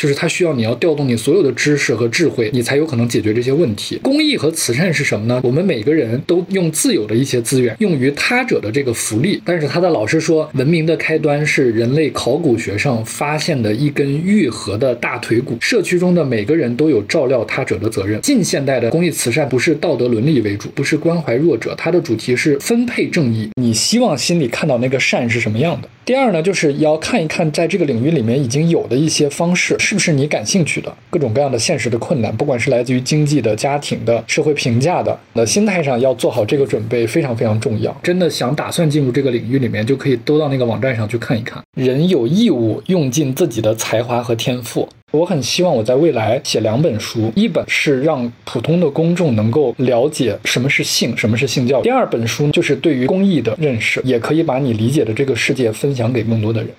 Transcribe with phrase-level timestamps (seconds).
[0.00, 3.98] 就是它需要你要调动你所有的知识和智慧，你才有可能解决这些问题。
[4.02, 5.38] 公益和慈善是什么呢？
[5.44, 9.38] 我们每个人都用自有的一些资源，用于他者的这个福利。
[9.44, 15.58] 但是他的老师说，文明的开端是人类考古学上发现的一根愈合的大腿骨。
[15.60, 18.18] 社区中的每个人都有照料他者的责任。
[18.22, 23.50] 近现代的公益慈善不是道德伦理为主，不是关怀弱者，它的主题是分配正义。
[23.60, 25.88] 你希望心里看到那个善是什么样的？
[26.06, 30.96] 第二呢，就是要看一看在这个领域里面已经有的一些方式，是不是你感兴趣的？
[31.10, 37.90] 各种各样的现实的困难，不管是来自于经济的、家庭的、社会评价的，那心态上要做好这个准备，非常非常重要。
[38.00, 41.60] 真的想打算进入这个领域里面，就可以都到那个网站上去看一看。
[41.76, 44.88] 人有义务用尽自己的才华和天赋。
[45.10, 56.70] 我很希望我在未来写两本书，一本是让普通的公众能够了解什么是性，什么是性教育；第二本书就是对于公益的认识，也可以把你理解的这个世界分享给更多的人。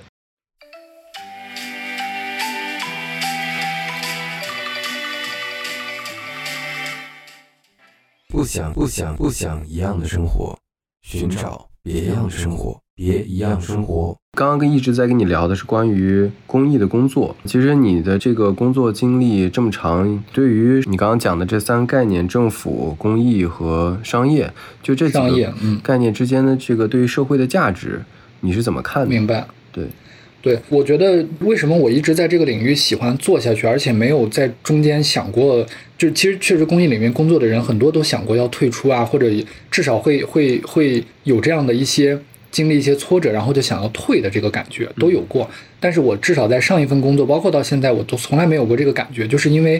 [8.41, 10.57] 不想不想不想一样的生活，
[11.03, 14.17] 寻找别样的生活，别一样生活。
[14.35, 17.35] 刚刚跟一直在跟你聊的是关于公益的工作。
[17.45, 28.03] 其实你的这个工作经历这么长，对于你刚刚讲的这三个概念——政府、公益和商业，就这几个概念之间的这个对于社会的价值，
[28.39, 29.09] 你是怎么看的？
[29.09, 29.45] 明白。
[29.71, 29.87] 对。
[30.41, 35.63] 对，我觉得为什么我一直在这个领域喜欢做下去，而且没有在中间想过，
[35.99, 39.29] 就其实确实公益里面工作的人很多都想过要退出啊，或者
[39.69, 42.17] 至少会会会有这样的一些
[42.49, 45.47] 经历一些挫折，然后就想要退的这个感觉都有过。
[45.79, 49.79] 但是我至少在上一份工作，包括到现在，我都从来没有过这个感觉，就是因为，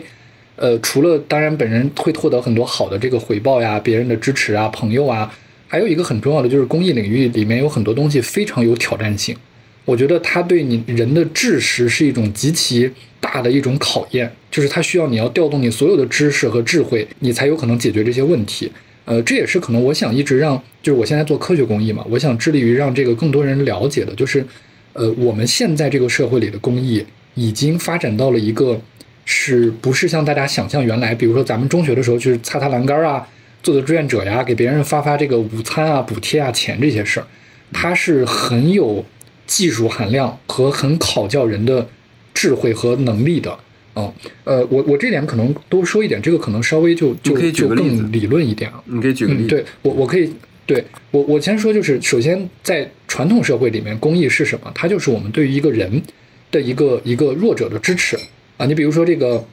[0.54, 5.34] 呃，除了当然本人会获得很多好的这个回报呀，别人的支持啊，朋友啊，
[5.66, 9.36] 还有一个很重要的就是公益领域里面有很多东西非常有挑战性。
[9.84, 12.88] 我觉得它对你人的知识是一种极其
[13.20, 18.70] 大的一种考验，就是它需要你要调动你所有的知识和智慧，你才有可能解决这些问题。
[19.04, 24.46] 呃，这也是可能我想一直让，就是我现在做科学公益嘛，我想致力于让这个更多人了解的，就是，
[24.92, 27.04] 呃，我们现在这个社会里的公益
[27.34, 28.80] 已经发展到了一个，
[29.24, 33.26] 是不是像大家想象原来，比如说咱们中学的时候去擦擦栏杆啊，
[33.64, 37.26] 做做志愿者呀，给别人发发这个午餐啊、补贴啊、钱这些事儿，
[37.72, 39.04] 它是很有。
[39.46, 41.86] 技术含量和很考教人的
[42.32, 43.50] 智慧和能力的，
[43.94, 44.12] 啊，
[44.44, 48.82] 呃，我我这点可能多说一点，这个可能稍微就就就更理论一点啊。
[48.86, 49.48] 你可以举个例子。
[49.48, 50.32] 对我我可以
[50.64, 54.72] 对我我先说，就是首先在传统社会里面，公益是什么？
[54.74, 56.02] 它就是我们对于一个人
[56.50, 58.16] 的一个一个弱者的支持
[58.56, 58.64] 啊。
[58.64, 59.44] 你比如说这个，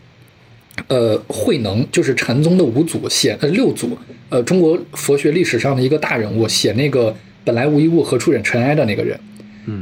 [0.88, 3.97] 呃，慧能就是禅宗的五祖写呃六祖，
[4.29, 7.13] 呃，中国佛学历史上的一个大人物，写那个
[7.44, 9.19] 本来无一物，何处惹尘埃的那个人。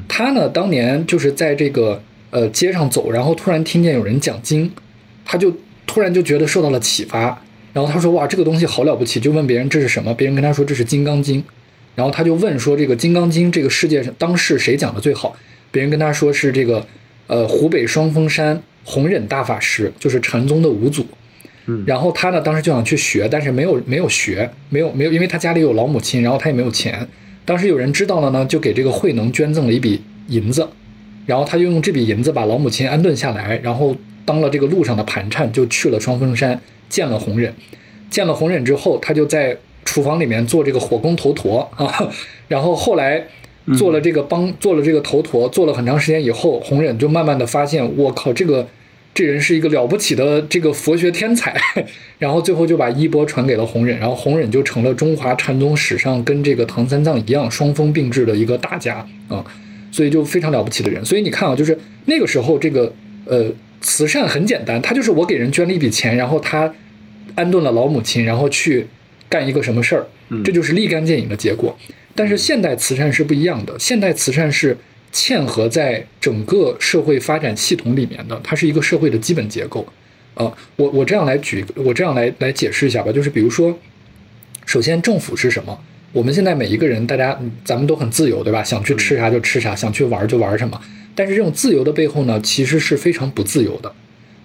[0.07, 4.71] 他呢，当年就是在这个呃街上走，然后突然听见有人讲经，
[5.25, 5.55] 他就
[5.85, 7.41] 突然就觉得受到了启发，
[7.73, 11.41] 然后他说哇这个东西好了不起，就问别人这是什么，别人跟他说这是《金刚经》，
[11.95, 15.35] 然后他就问说这个《金刚经》这个世界上当世谁讲的最好？
[15.71, 16.85] 别人跟他说是这个
[17.27, 21.05] 呃湖北双峰山弘忍大法师，就是禅宗的五祖。
[21.65, 27.07] 嗯，然后他呢当时就想去学，但是没有没有学，没有没有，因为他家里有老母亲，然后他也没有钱。
[27.47, 30.67] 当时有人知道了呢，就给这个慧能捐赠了一笔银子，
[31.25, 36.59] 然后他就用这笔银子把老母亲安顿下来，然后当了这个路上的盘缠，就去了双峰山
[36.89, 37.53] 见了弘忍。
[38.09, 39.55] 见了弘忍之后，他就在
[39.85, 42.11] 厨房里面做这个火攻头陀啊，
[42.49, 43.23] 然后后来
[43.77, 48.67] 做了这个帮做了这个头陀，做了很长时间以后，弘忍就慢慢的发现，我靠这个。
[49.17, 51.59] 这人是一个了不起的这个佛学天才，
[52.19, 59.43] 然后最后就把衣钵传给了弘忍，然后弘忍就成了中华禅宗史上跟这个唐三藏一样双峰并峙的一个大家啊，
[59.91, 61.03] 所以就非常了不起的人。
[61.03, 61.75] 所以你看啊，就是
[62.05, 62.93] 那个时候这个
[63.25, 63.51] 呃
[63.81, 66.71] 慈善很简单，他就是我给人捐了一笔钱，然后他
[67.33, 68.85] 安顿了老母亲，然后去
[69.27, 70.05] 干一个什么事儿，
[70.43, 71.75] 这就是立竿见影的结果。
[72.13, 74.77] 但是现代慈善是不一样的，现代慈善是。
[75.17, 79.83] 嵌合在整个社会发展系统里面的，它是一个社会的基本结构。
[80.35, 83.11] 呃，我我这样来举，我这样来来解释一下吧。
[83.11, 83.75] 就是比如说，
[84.67, 85.75] 首先政府是什么？
[86.13, 87.35] 我们现在每一个人，大家
[87.65, 88.63] 咱们都很自由，对吧？
[88.63, 90.79] 想去吃啥就吃啥，想去玩就玩什么。
[91.15, 93.91] 但是这种自由的背后呢，其实是非常不自由的。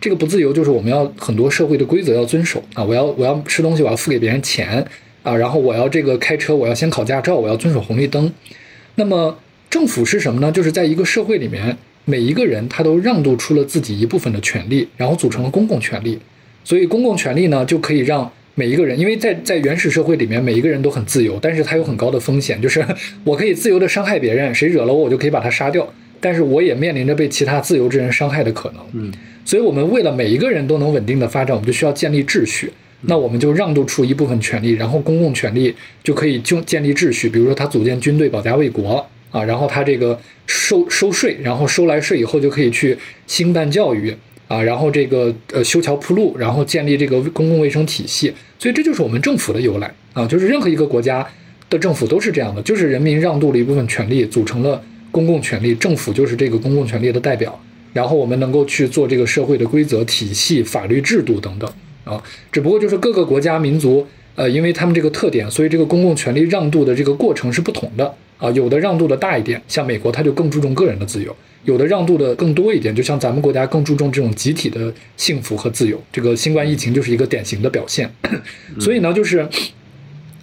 [0.00, 2.82] 这个不自由就是我们要很多社会的规则要遵守啊。
[2.82, 4.82] 我要我要吃东西，我要付给别人钱
[5.22, 5.36] 啊。
[5.36, 8.32] 然后我要这个开车，我要先考驾照，我要遵守红绿灯。
[8.94, 9.38] 那么
[9.72, 10.52] 政府是什么呢？
[10.52, 11.74] 就是在一个社会里面，
[12.04, 16.18] 每一个人他都让渡出了自己一部分的权利，然后组成了公共权利。
[16.62, 22.84] 所以公共权利呢，就可以让每一个人，因为在在原始社会里面，每一个人都很自由，但是他有很高的风险，就是
[23.24, 25.90] 我可以自由的伤害别人，谁惹了我，我就可以把他杀掉，
[26.20, 28.82] 但是我也面临着被其他自由之人伤害的可能。
[28.92, 29.10] 嗯，
[29.46, 32.70] 所以我们为了每一个人都能稳定的发展，我们就需要建立秩序。
[33.06, 35.74] 那我们就让渡出一部分权利，然后公共权利
[36.04, 37.30] 就可以就建立秩序。
[37.30, 42.96] 比如说他组建军队保家卫国啊，然后他这个收收税，然后收来税以后就可以去
[43.26, 44.14] 兴办教育
[44.46, 48.32] 啊，然后这个呃修桥铺路，然后建立这个公共卫生体系。
[48.58, 51.26] 所以这就是我们政府的由来啊，就是任何一个国家
[51.68, 54.80] 的政府都是这样的，就是人民让渡了一部分权利，组成了
[55.10, 57.58] 公共权利，政府就是这个公共权利的代表，
[57.92, 61.68] 然后我们能够去做这个社会的规则体系、法律制度等等。
[62.04, 68.12] 啊，只不过就是各个国家民族，呃，因为他们这个特点，所以这个公共权利让渡的这个过程是不同的
[68.42, 68.50] 啊。
[68.50, 71.32] 有的让渡的大一点，像美国，它就更注重个人的自由；
[71.64, 75.98] 有的让渡的更多一点，就像咱们国家更注重这种集体的幸福和自由。
[76.12, 78.12] 这个新冠疫情就是一个典型的表现。
[78.80, 79.48] 所以呢，就是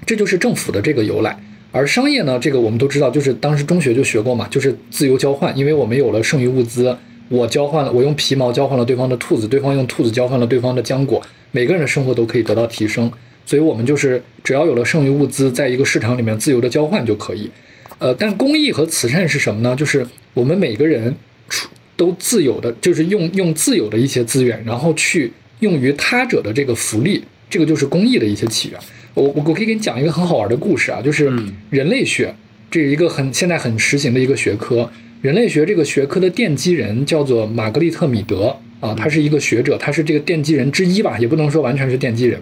[0.06, 1.38] 这就是政府的这个由来。
[1.72, 6.98] 而商业呢，这个我们都知道，就是当时中学就学过嘛，就是自由交换，因为我们有了剩余物资，
[7.28, 11.22] 我交换了，我用皮毛交换了对方的兔子，对方用兔子交换了对方的浆果。
[11.52, 13.12] 每个人的生活都可以得到提升，
[13.46, 17.52] 所以我们就是只要有了剩余物资，在一个市场里面自由的交换就可以。
[18.00, 19.76] 呃，但公益和慈善是什么呢？
[19.76, 21.14] 就是我们每个人
[21.48, 28.80] 出都自有的，就是用用自有的一些资源，然后去用于他者的这个福利，这个就是公益的一些起源。
[29.14, 31.32] 我我我可以给你讲一个很好玩的故事啊，就是
[31.70, 32.34] 人类学，
[32.72, 34.90] 这是一个很现在很实行的一个学科。
[35.22, 38.56] 人类学这个学科的奠基人叫做玛格丽特·米德。
[38.80, 42.42] 啊，他是一个学者，他是这个奠基人之一吧，也不能说完全是奠基人。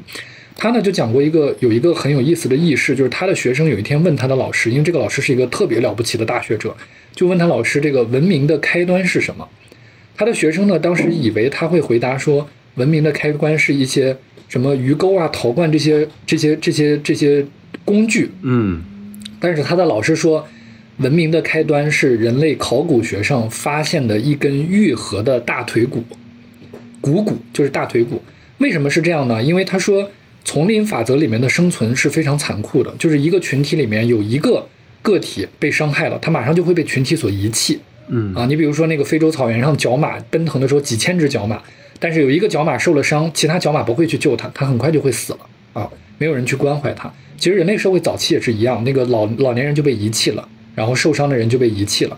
[0.58, 6.76] 他呢就讲过一个有一个很有意思的轶事，就是他的学生有一天问他的老师，因为这个老师是一个特别了不起的大学者，
[7.14, 9.48] 就问他老师这个文明的开端是什么？
[10.16, 14.18] 他的学生呢当时以为他会回答说，文明的开端是一些
[14.50, 17.46] 什么鱼钩啊、陶罐这些这些这些这些
[17.86, 18.32] 工具。
[18.42, 18.82] 嗯，
[19.40, 20.48] 但是他的老师说，
[20.98, 26.04] 文明的开端是人类考古学上发现的一根愈合的大腿骨。
[27.00, 28.24] 股骨就是大腿骨，
[28.58, 29.44] 为什么是这样呢？
[29.44, 30.10] 因为他说，
[30.48, 34.66] 丛林法则里面的生存是非常残酷的，就是一个群体里面有一个
[35.02, 37.78] 个体被伤害了，他马上就会被群体所遗弃。
[38.08, 41.62] 嗯啊，你比如说那个非洲草原上角马奔腾的时候，几千只角马，
[42.00, 45.40] 但是有一个角马受了伤，其他角马不会去救它，它很快就会死了
[45.74, 47.12] 啊，没有人去关怀它。
[47.38, 52.18] 其实人类社会早期也是一样，那个老老年人就被遗弃了，然后受伤的人就被遗弃了。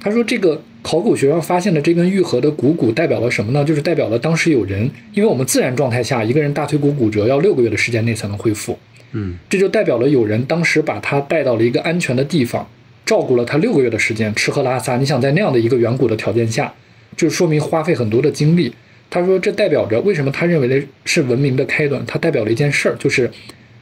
[0.00, 0.62] 他说这个。
[0.82, 3.64] 考古学上发现的这根愈合的股骨代表了什么呢？
[3.64, 8.78] 就是代表了当时有人，因为我们自然状态下一个人大腿骨骨折要六个月的时间内才能恢复，
[9.12, 12.66] 嗯，这就代表了有人当时把他带到了一个安全的地方，
[13.04, 14.96] 照顾了他六个月的时间，吃喝拉撒。
[14.96, 16.72] 你想在那样的一个远古的条件下，
[17.16, 18.72] 就说明花费很多的精力。
[19.10, 23.30] 他说这代表着为什么他认为的是文明的开端，它代表了一件事儿，就是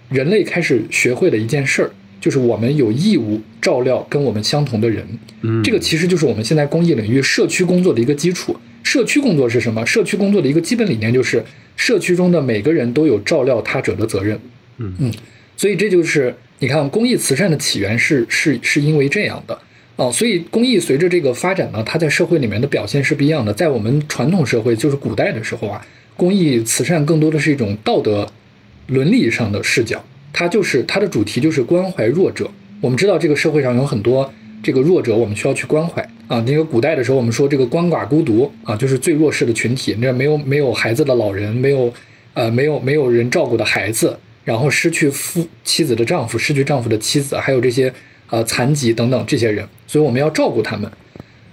[0.09, 1.91] 人类开始学会了一件事儿。
[2.27, 5.07] 就是我们有义务照料跟我们相同的人，
[5.43, 8.57] 嗯，这个其实就是我们现在公益领域社区工作的一个基础。
[8.83, 9.87] 社区工作是什么？
[9.87, 11.45] 社区工作的一个基本理念就是
[11.77, 14.37] 社区中的每个人都有照料他者的责任。
[14.79, 15.13] 嗯嗯，
[15.57, 19.57] 所以这就是你看公益慈善的起源是是是因为这样的
[19.95, 20.11] 哦。
[20.11, 23.53] 所以公益随着这个发展呢，它在社会里面的表现是不一样的。
[23.53, 25.87] 在我们传统社会，就是古代的时候啊，
[26.17, 28.29] 公益慈善更多的是一种道德
[28.89, 30.05] 伦理上的视角。
[30.33, 32.51] 它就是它的主题就是关怀弱者。
[32.81, 34.31] 我们知道这个社会上有很多
[34.63, 36.43] 这个弱者，我们需要去关怀啊。
[36.47, 39.97] 那个古代的时候，我们说这个鳏寡孤独啊，就是最弱势的群体。
[39.99, 41.93] 那没有没有孩子的老人，没有
[42.35, 47.93] 呃没有没有人照顾的孩子，然后失去夫妻子的丈夫，失去丈夫的妻子，还有这些
[48.29, 50.91] 呃残疾等等这些人，所以我们要照顾他们。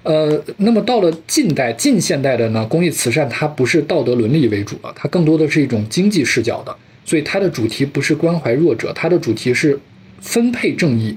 [0.03, 6.75] 呃，那么到了近代近现代的呢，公益慈善它不是道德伦理为主了，它更多的是一种经济视角的。
[7.05, 9.77] 所以它的主题不是关怀弱者，它的主题是
[10.21, 11.15] 分配正义，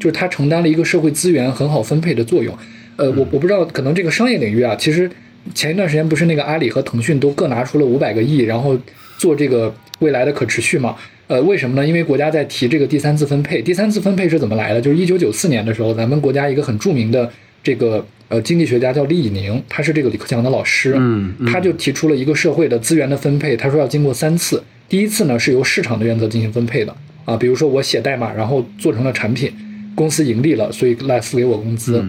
[0.00, 2.56] 就是它承担了一个社会资源很好分配的作用。
[2.96, 5.10] 呃，我我不知道，可能这个商业领域啊，其实
[5.54, 8.78] 前一段时间不是那个阿里和腾讯都各拿出了五百个亿，然后
[9.18, 10.96] 做这个未来的可持续嘛？
[11.26, 11.86] 呃，为什么呢？
[11.86, 13.60] 因为国家在提这个第三次分配。
[13.60, 14.80] 第三次分配是怎么来的？
[14.80, 17.30] 就是一九九四年的时候，咱们国家一个很著名的
[17.62, 24.62] 这个呃经济学家叫李以宁，他是这个李克强的老师，嗯，他就提出了一个社会的资源的分配，他说要经过三次。
[24.88, 26.94] 第一次呢是由市场的原则进行分配的。
[27.24, 29.52] 啊，比如说我写代码，然后做成了产品，
[29.96, 32.04] 公司盈利了，所以来付给我工资，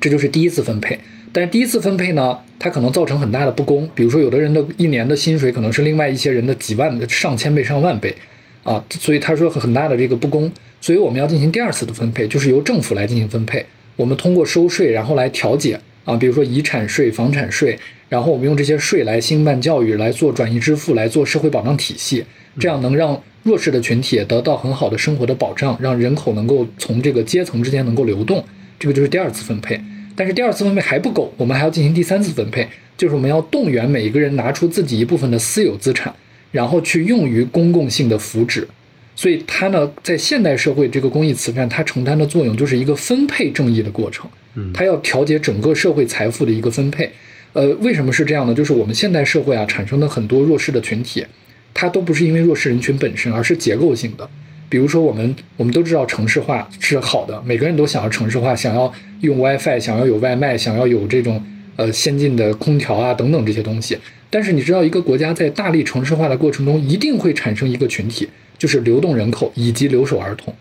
[0.00, 0.98] 这就是第一次分配。
[1.30, 8.14] 但是第一次分配呢，它可能造成很大的不公，比如说有的人的一年的薪水可能是另外一些人的几万、上千倍、上万倍。
[8.64, 13.66] 啊，所以他说很大的这个不公，所以我们要进行第二次的分配，就是由政府来进行分配，
[13.96, 17.78] 我们通过收税然后来调节啊，比如说遗产税、房产税。
[18.10, 22.22] 然后我们用这些税来兴办教育，来做转移支付，来做社会保障体系，
[22.58, 28.44] 这样能让弱势的群体也得到很好的生活的保障，让人口能够从这个阶层之间能够流动。
[28.78, 29.80] 这个就是第二次分配。
[30.16, 32.68] 但是第二次分配还不够，我们还要进行第三次分配。
[32.98, 36.14] 就是我们要动员每一个人拿出自己一部分的私有资产，
[36.50, 38.64] 然后去用于公共性的福祉。
[39.16, 44.28] 所以它呢，在现代社会这个公益慈善，它承担的作用就是一个分配正义的过程。
[44.56, 47.10] 嗯，它要调节整个社会财富的一个分配。
[47.52, 48.54] 呃，为什么是这样呢？
[48.54, 51.26] 就是我们现代社会啊，产生的很多弱势的群体，
[51.74, 54.28] 它都不是因为弱势人群本身，而是结构性的。
[54.68, 61.44] 比如说，我们我们都知道城市化是好的，每个人都想要城市化，想要用 WiFi，想要有外卖，想要有这种
[61.76, 63.98] 呃先进的空调啊等等这些东西。
[64.30, 68.28] 但是你知道，一个国家在大力城市化的过程中，一定会产生一个群体。
[68.60, 70.54] 就是流动人口以及留守儿童，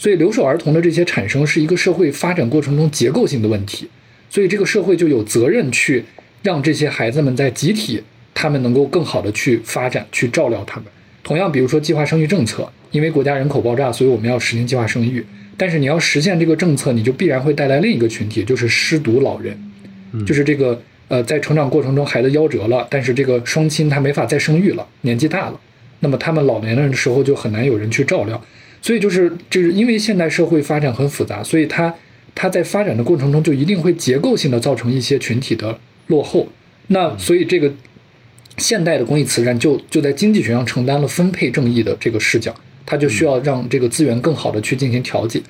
[0.00, 3.88] 所以留守儿童的这些产生是一个社会发展过程中结构性的问题，
[4.28, 6.02] 所以这个社会就有责任去
[6.42, 8.02] 让这些孩子们在集体，
[8.34, 10.86] 他们能够更好的去发展，去照料他们。
[11.22, 15.24] 同样，比如说计划生育政策，因为国家人口爆炸，所以我们要实行计划生育，
[15.56, 19.58] 但是你要实现这个政策，你就必然会带来另一个群体，就是失独老人，
[20.24, 25.60] 就是这个呃，在成长过程中孩子夭折了，但是这个双亲他没法再生育了，年纪大了。
[26.00, 28.40] 那么他们老年人的时候就很难有人去照料，
[28.82, 31.92] 所以就是就是因为现代社会发展很复杂，所以它
[32.34, 35.78] 它在发展的过程中就一定会结构性的造成一些群体的
[36.08, 36.48] 落后。
[36.88, 37.72] 那所以这个
[38.58, 45.40] 现代的公益慈善就就在经济学上承担了分配正义的这个视角，它就需要让这个资源更好的去进行调节。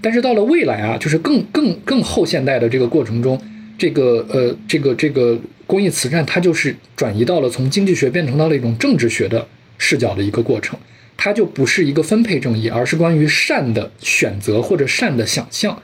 [0.00, 3.40] 但是到了未来啊，就是更更更后现代的这个过程中，
[3.76, 9.46] 这个呃这个这个公益慈善它就是转移到了从经济学变成到了一种政治学的。
[9.78, 10.78] 视角的一个过程，
[11.18, 15.82] 它就不是一个分配正义，而是关于善的选择或者善的想象。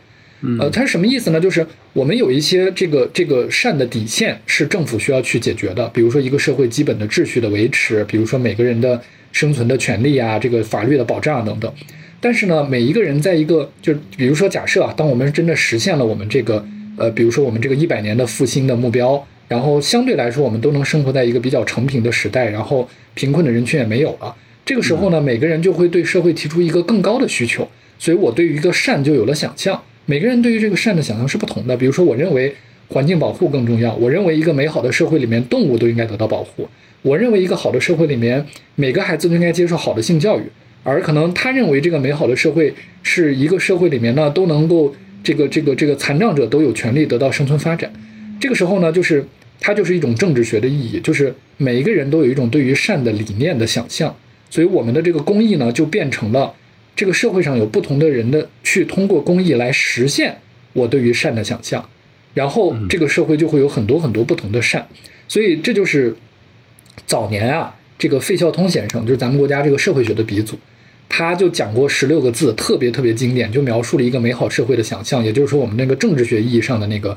[0.58, 1.40] 呃，它是什么意思呢？
[1.40, 9.00] 就是我们有一些这个这个善的底线是政府需要去解决的，比如说一个社会基本的秩序的维持，比如说每个人的
[9.32, 11.72] 生存的权利啊，这个法律的保障等等。
[12.20, 16.64] 但是呢，每一个人在一个就比如说假设啊，当我们真的实现了我们这个
[16.96, 19.26] 呃，比如说我们这个一百年的复兴的目标。
[19.48, 24.34] 然后相对来说，我们都能生活在一个比较成平的时代，然后贫困的人群也没有了。
[24.64, 27.68] 这个时候呢，每个人就会对社会提出一个更高的需求，
[27.98, 29.78] 所以我对于一个善就有了想象。
[30.06, 31.76] 每个人对于这个善的想象是不同的。
[31.76, 32.54] 比如说，我认为
[32.88, 36.68] 环境保护更重要，我认为一个美好的社会里面动物都应该得到保护，
[37.02, 40.44] 我认为一个好的社会里面每个孩子都应该接受好的性教育，
[40.82, 47.92] 而可能他认为这个美好的社会是一个社会里面呢都能够这个这个这个残障者都有权利得到生存发展。
[48.40, 49.24] 这个时候呢，就是。
[49.64, 54.12] 它就是一种政治学的意义，就是每一个人都有一种对于善的理念的想象，
[54.50, 56.52] 所以我们的这个公益呢，就变成了
[56.94, 60.38] 这个社会上有不同的人的去通过公益来实现
[60.72, 61.88] 我对于善的想象，
[62.34, 64.86] 然后这个社会就会有很多很多不同的善，
[65.28, 66.14] 所以这就是
[67.06, 70.58] 早年啊，这个费孝通先生就是咱们国家这个社会学的鼻祖，
[71.08, 77.16] 他就讲过十六个字，特别特别经典，就描述了一个美好社会的想象，也就是说我们那个政治学意义上的那个。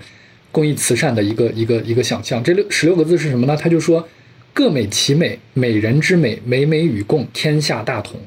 [0.51, 3.58] 公益慈善的一个一个一个想象，这六十六个字是什么呢？
[3.58, 4.08] 他就说
[4.55, 8.17] ：“各美其美，美人之美，美美与共，天下大同。”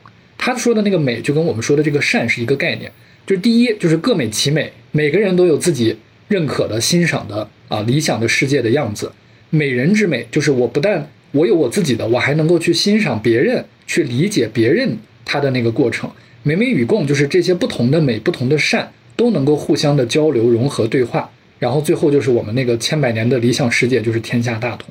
[0.48, 2.90] 他说的那个美，就跟我们说的这个善是一个概念。
[3.26, 5.94] 就是第一，就是各美其美，每个人都有自己
[6.26, 9.12] 认可的、欣赏的啊理想的世界的样子。
[9.50, 16.10] 美人之美，就是我不但我有我自己的，我还能够去欣赏别人，去理解别人他的那个过程。
[16.42, 21.30] 美美与共，就是这些不同的美、不同的善都能够互相的交流、融合、对话。
[21.58, 24.88] 然后最后就是我们那个千百年的理想世界，就是天下大同。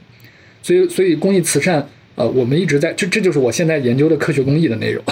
[0.61, 5.03] 所以，所以公益慈善，呃，我们一直在，这这就是我现在研究的科学公益的内容。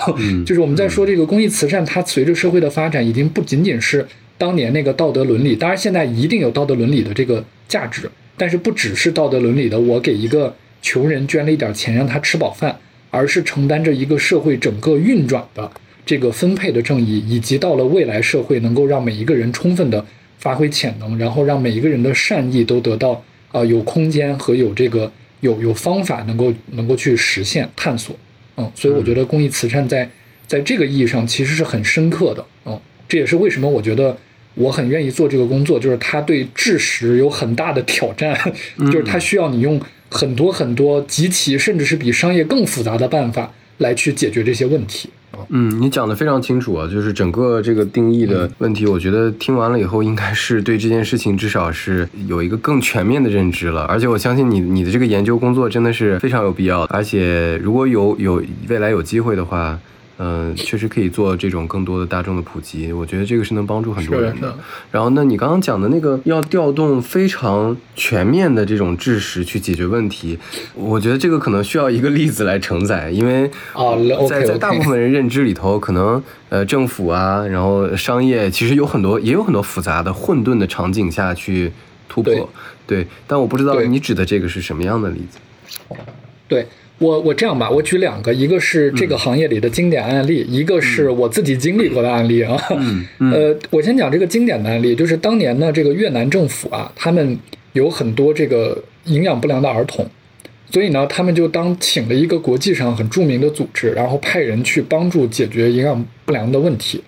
[0.44, 4.06] 就是我们在说这个公益慈善，它随着社会的发展，已经不仅仅是
[4.38, 12.76] 当年那个道德伦理，当然现在一定有道德伦理的这个价值，但是不只是道德伦理的，我给一个穷人捐了一点钱让他吃饱饭，
[13.12, 15.72] 而是承担着一个社会整个运转的
[16.06, 20.04] 这个分配的正义，以及到了未来社会能够让每一个人充分的。
[20.38, 25.12] 发挥潜能，然后让每一个人的善意都得到啊有空间和有这个
[25.42, 28.16] 有有方法能够能够去实现探索，
[28.58, 30.10] 嗯，所以我觉得公益慈善在
[30.48, 34.18] 在这个意义上其实是很深刻的，嗯，这也是为什么我觉得
[34.56, 38.38] 我很愿意做这个工作，就是它对知识有很大的挑战，
[38.92, 45.10] 就是它需要你用很多很多极其甚至是比商业更复杂的办法来去解决这些问题。
[45.50, 53.84] 嗯，你讲的非常清楚啊，就是整个这个定义的问题，我觉得听完了以后，应该是对这件事情至少是有一个更全面的认知了。
[53.84, 59.80] 而且我相信你你的这个研究工作真的是非常有必要的，而且如果有有未来有机会的话。
[60.18, 64.58] 嗯，确实可以做这种更多的大众的普及，我觉得这个是能帮助很多人的。
[64.90, 70.40] 然后，那你刚刚讲的那个要调动非常全面的这种知识去解决问题，
[70.74, 73.52] 我觉得这个可能需要一个例子来承载，因为
[74.30, 81.72] 在在大部分人认知里头，可能呃政府啊，然后商业其实有很多也有很多复杂的混沌的场景下去
[82.08, 82.50] 突破。
[82.88, 85.40] 对，但我不知道你指的这个是什么样的例子。
[86.48, 86.68] 对
[86.98, 92.58] 我，我这样吧，我举两个，一个是这个行业里的经典案例，一个是我自己经历过的案例啊。
[92.78, 97.38] 嗯嗯呃，我先讲这个经典的案例，就是当年呢，这个越南政府啊，他们
[97.74, 100.10] 有很多这个营养不良的儿童，
[100.72, 107.04] 所以呢，他们就当请了一个国际上很著名的组织，然后派人去帮助解决营养不良的问题。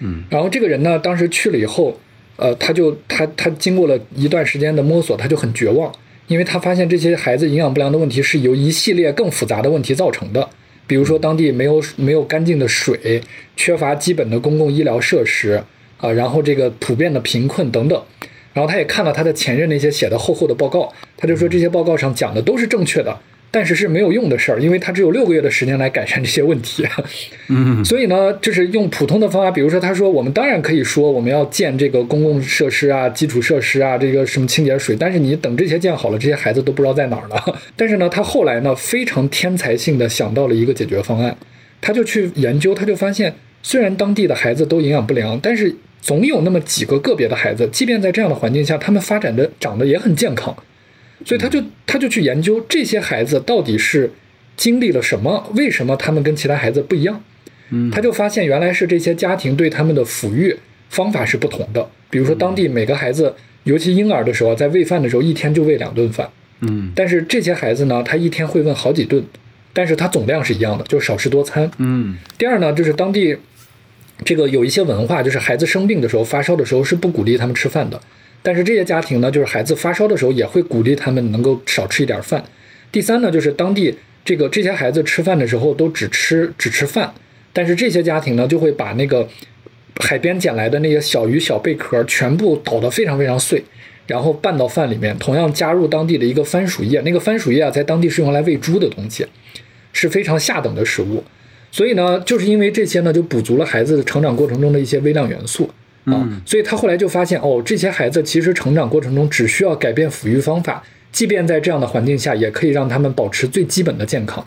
[0.00, 1.98] 嗯然后这个人呢，当时去了以后，
[2.36, 5.92] 呃，他就他他经过了一段时间的摸索，他就很绝望，
[6.28, 10.48] 因为他发现这些孩子营养不良的问题是由一系列更复杂的问题造成的，
[10.86, 13.20] 比如说当地没有没有干净的水，
[13.56, 15.62] 缺乏基本的公共医疗设施
[15.96, 18.02] 啊、然后这个普遍的贫困等等。
[18.52, 23.16] 然后他也看了他的前任那些写的厚厚的报告，他就说这些报告上讲的都是正确的，
[23.50, 26.86] 但是是没有用的事儿，因为他只有六个月的时间来改善这些问题。
[27.48, 37.42] 嗯所以呢，就是用普通的方法，比如说他说，我们当然可以说我们要建这个公共设施啊、基础设施啊，这个什么清洁水，但是你等这些建好了，这些孩子都不知道在哪儿了。
[37.74, 41.36] 但是呢，他后来呢非常天才性的想到了一个解决方案，
[41.80, 50.54] 他就去研究，他就发现，虽然当地的孩子都营养不良，但是总有那么几个个别的孩子，即便在这样的环境下，他们发展的长得也很健康。
[51.24, 54.10] 所以他就他就去研究这些孩子到底是
[54.56, 57.22] 经历了什么，为什么他们跟其他孩子不一样。
[57.70, 60.56] 嗯他就发现原来是这些家庭对他们的抚育
[60.88, 61.86] 方法是不同的。
[62.08, 63.34] 比如说，当地每个孩子，
[63.64, 66.30] 尤其婴儿的时候，在喂饭的时候，一天就喂两顿饭。
[66.60, 69.22] 嗯但是这些孩子呢，他一天会问好几顿，
[69.74, 71.70] 但是他总量是一样的，就是少食多餐。
[71.76, 73.36] 嗯第二呢，就是当地
[74.24, 78.00] 这个有一些文化，就是孩子生病的时候、发烧的时候是不鼓励他们吃饭的。
[78.42, 82.42] 但是这些家庭呢，就是孩子发烧的时候也会鼓励他们能够少吃一点饭。
[82.90, 87.12] 第三呢，就是当地这个这些孩子吃饭的时候都只吃只吃饭，
[87.52, 89.28] 但是这些家庭呢就会把那个
[90.00, 93.62] 海边捡来的那些小鱼小贝壳全部捣得非常非常碎，
[94.06, 99.26] 然后拌到饭里面，同样加入当地的一个番薯叶，那个番薯叶啊在当地是用来喂猪的东西，
[99.92, 101.22] 是非常下等的食物。
[101.70, 105.68] 所以呢，就是因为这些呢，就补足了孩子成长过程中的一些微量元素
[106.12, 106.26] 啊。
[106.30, 114.44] 嗯所以他后来就发现，哦，这些孩子其实成长过程中只需要改变抚育方法，即便在这样的环境下，也可以让他们保持最基本的健康。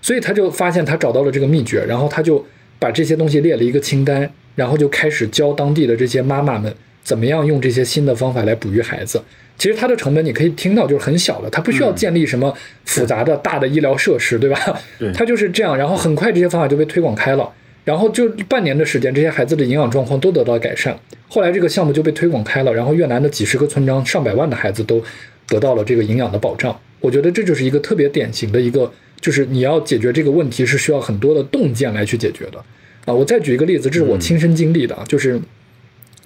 [0.00, 2.44] 所以他就发现他找到了这个秘诀，然后他就
[2.78, 9.22] 把这些东西列了一个清单，然后就开始教当地的这些妈妈们怎么样用这些新的方法来哺育孩子。
[9.56, 12.52] 其实它的成本你可以听到就是很小的，它不需要建立什么
[12.84, 14.78] 复杂的大的医疗设施，对吧？
[14.98, 17.48] 对它就是这样，然后很快这些方法就被推广开了，
[17.84, 20.98] 然后就半年的时间，这些孩子的营养状况都得到改善。
[21.28, 25.02] 后来这个项目就被推广开了，然后越南的几十个村庄、上百万的孩子都
[25.46, 26.74] 得到了这个营养的保障。
[27.00, 32.58] 我觉得这就是一个特别典型的一个，就是你要解决这个问题是需要很多的洞见来去解决的。
[33.04, 35.38] 啊，我再举一个例子，这是我亲身经历的，啊，就是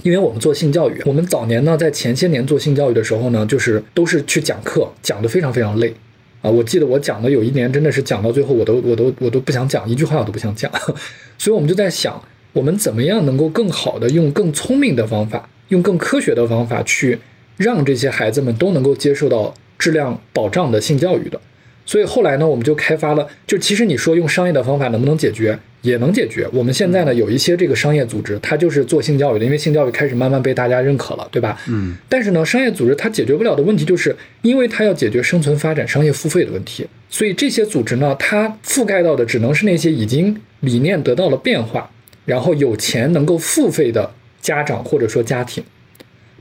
[0.03, 5.92] 因为我们做性教育，我们早年呢在前些年做性教育的时候呢，就是都是去讲课，讲的非常非常累。
[6.40, 10.70] 啊，我记得我讲的有一年真的是讲到最后，我都我都我都不想讲一句话，我都不想讲。
[11.37, 12.22] 所以我们就在想，
[12.53, 17.18] 我们怎么样能够更好的用更聪明的方法，用更科学的方法去
[17.57, 21.40] 让这些孩子们都能够接受到质量保障的性教育的。
[21.88, 26.46] 所以后来呢，我们就开发了，就其实你说用商业的方法能不能解决，也能解决。
[26.53, 31.59] 我们现在呢有一些这个商业组织，它就是做性教育的，因为性教育开始慢慢被大家认可了，对吧？
[31.66, 41.90] 嗯但是呢，商业组织它解决不了的问题，就是因为它要解决生存发展、商业付费的问题，所以这些组织呢，它覆盖到的只能是那些已经理念得到了变化，
[42.27, 45.64] 然后有钱能够付费的家长或者说家庭。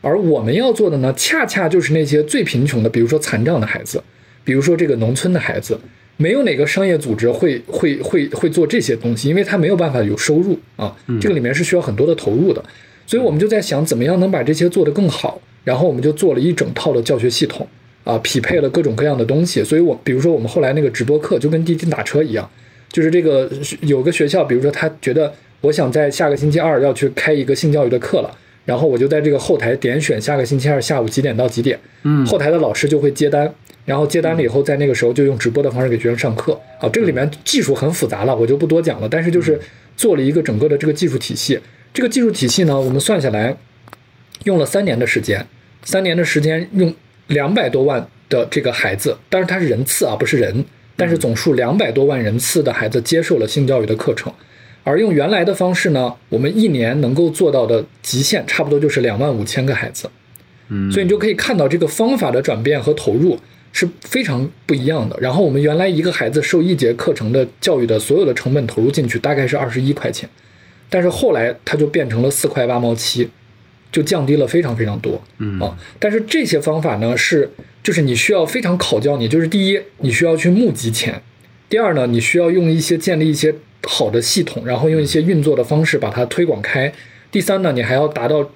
[0.01, 4.03] 而我们要做的呢，恰恰就是那些最贫穷的，比如说残障的孩子，
[4.47, 5.77] 比如说这个农村的孩子，
[6.15, 12.63] 没有哪个商业组织会会会会做这些东西，因为他没有办法有收入啊，这个里面是需要很多的投入的。
[13.05, 15.41] 所以我们就在想，怎么样能把这些做得更好。
[15.65, 17.67] 然后我们就做了一整套的教学系统
[18.05, 19.61] 啊，匹配了各种各样的东西。
[19.61, 22.49] 所以我比如说我们后来那个直播课就跟滴滴打车一样，
[22.89, 28.31] 就是这个有个学校，比如说他觉得我想在下个星期二要去开一个性教育的课了。
[28.63, 33.49] 然后我就在这个后台点选下个星期二下午几点到几点，嗯后台的老师就会接单，
[33.87, 36.51] 然后接单了以后，在那个时候就用直播的方式给学生上课。
[36.77, 36.89] 啊。
[36.91, 39.07] 这个里面技术很复杂了，我就不多讲了。
[39.07, 39.57] 但是就是
[39.95, 41.57] 做了一个整个的这个技术体系，
[41.93, 43.55] 这个技术体系呢，我们算下来
[44.43, 45.47] 用了三年的时间，
[45.85, 46.93] 三年的时间用
[47.27, 50.65] 两百多万的这个孩子，当然他是人次啊，不是人，
[50.97, 54.33] 但是总数两百多万人次的孩子接受了性教育的课程。
[54.83, 60.09] 而用原来的方式呢，我们一年能够做到的极限差不多就是两万五千个孩子，
[60.69, 63.37] 嗯，所以你就可以看到这个方法的转变和投入
[63.71, 65.17] 是非常不一样的。
[65.19, 70.29] 然后我们原来一个孩子受一节课程的教育的所有的成本投入进去大概是二十一块钱，
[70.89, 73.29] 但是后来它就变成了四块八毛七，
[73.91, 75.21] 就降低了非常非常多。
[75.37, 77.51] 嗯啊，但是这些方法呢是，
[77.83, 81.13] 就是你需要非常考教你，就是第一，你需要去募集钱；
[81.69, 83.53] 第二呢，你需要用一些建立一些
[83.83, 86.91] 好的系统，然后用一些运作的方式把它推广开；
[87.31, 88.49] 第三呢，你还要达到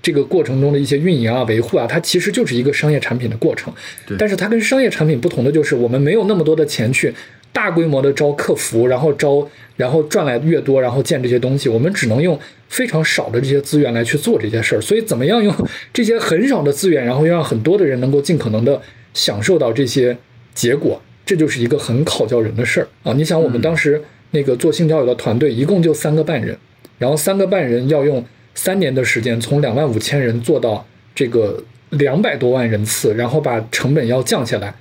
[0.00, 3.72] 这个过程中的一些运营啊、维护啊，它其实就是一个商业产品的过程。
[4.06, 7.12] 对但是它跟商业产品不同的就是，我们没有那么多的钱去
[7.52, 14.80] 大规模的招客服，然后招，然后赚来越多，然后建这些东西，我们只能用非常少的这些资源来去做这些事儿。
[14.80, 15.52] 所以，怎么样用
[15.92, 18.80] 这些很少的资源，然后让很多的人能够尽可能的
[19.14, 20.16] 享受到这些
[20.54, 23.12] 结果，这就是一个很考教人的事儿啊！
[23.14, 26.56] 你想，我们当时那个做性交友的团队一共就三个半人，
[26.98, 28.24] 然后三个半人要用
[28.58, 34.74] 三年的时间，从两万五千人做到这个两百多万人次，然后把成本要降下来，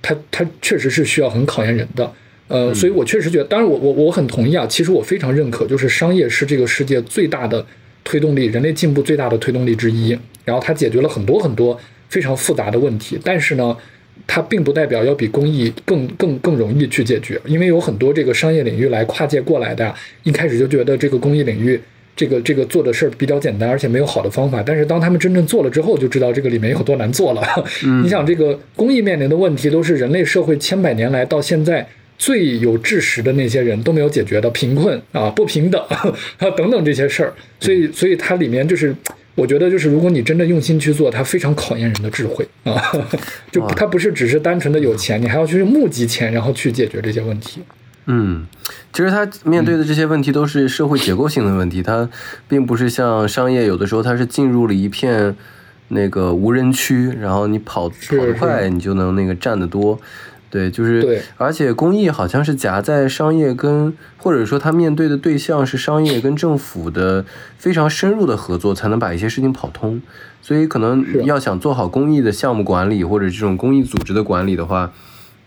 [0.00, 2.12] 它它确实是需要很考验人的。
[2.46, 7.66] 呃，所以我确实觉得，当然我我我很同意啊，其实我非常认可，就是商业是这个世界最大的
[8.04, 10.16] 推动力，人类进步最大的推动力之一。
[10.44, 11.76] 然后它解决了很多很多
[12.08, 13.76] 非常复杂的问题，但是呢，
[14.28, 19.92] 它并不代表要比公益更更更容易去解决，因为有很多这个商业领域来跨界过来的，
[20.22, 21.80] 一开始就觉得这个公益领域。
[22.16, 24.62] 这个这个做的事儿比较简单，而且没有好的方法。
[24.64, 27.42] 但是当他们真正做了之后，就知道这个里面有多难做了。
[28.02, 35.82] 你想，这个公益面临的问题，都是人类社会千百年来到现在最有知识的那些人都没有解决的，贫困啊、不平等
[36.38, 37.32] 啊等等这些事儿。
[37.58, 38.94] 所以，所以它里面就是，
[39.34, 42.80] 我觉得就是，如果你真的用心去做，它非常考验人的智慧啊。
[43.50, 47.60] 就它不是只是单纯的有钱，你还要去募集钱，然后去解决这些问题。
[48.06, 48.46] 嗯，
[48.92, 52.08] 其实他面对的这些问题都是社会结构性的问题，它
[52.46, 55.34] 并不是像商业，有的时候它是进入了一片
[55.88, 59.98] 那个无人区，然后你跑跑得快，你就能那个占得多。
[60.50, 67.24] 对，就是，对而且公益好像是夹在商业跟，或者说他面对的对象是商业跟政府的
[67.58, 70.00] 非常深入的合作，才能把一些事情跑通。
[70.40, 74.92] 所以可能要想做好公益的项目管理或者这种公益组织的管理的话，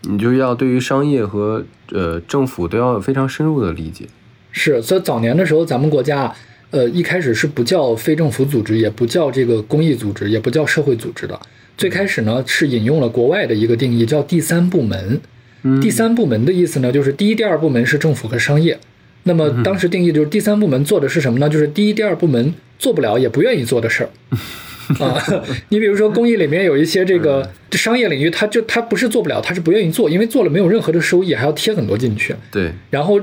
[0.02, 4.06] 你就要对于商业和呃政府都要有非常深入的理解。
[4.52, 6.34] 是，所以早年的时候，咱们国家，
[6.70, 11.38] 呃，一开始是不叫非政府组织，也不叫这个公益组织，也不叫社会组织的。
[11.76, 15.20] 最开始呢，是引用了国外的一个定义，叫第三部门。
[15.62, 18.78] 嗯第三部门的意思呢，就是第一、第二部门是政府和商业。
[19.24, 21.48] 那么当时定义就是第三部门做的是什么呢？
[21.48, 24.10] 就是第一、第二部门做不了也不愿意做的事儿。
[25.00, 32.34] 啊，你比如说公益里面有一些这个商业领域，它就它不是做不了，它是不愿意做，因为做了没有任何的收益，还要贴很多进去。
[32.50, 33.20] 对，然后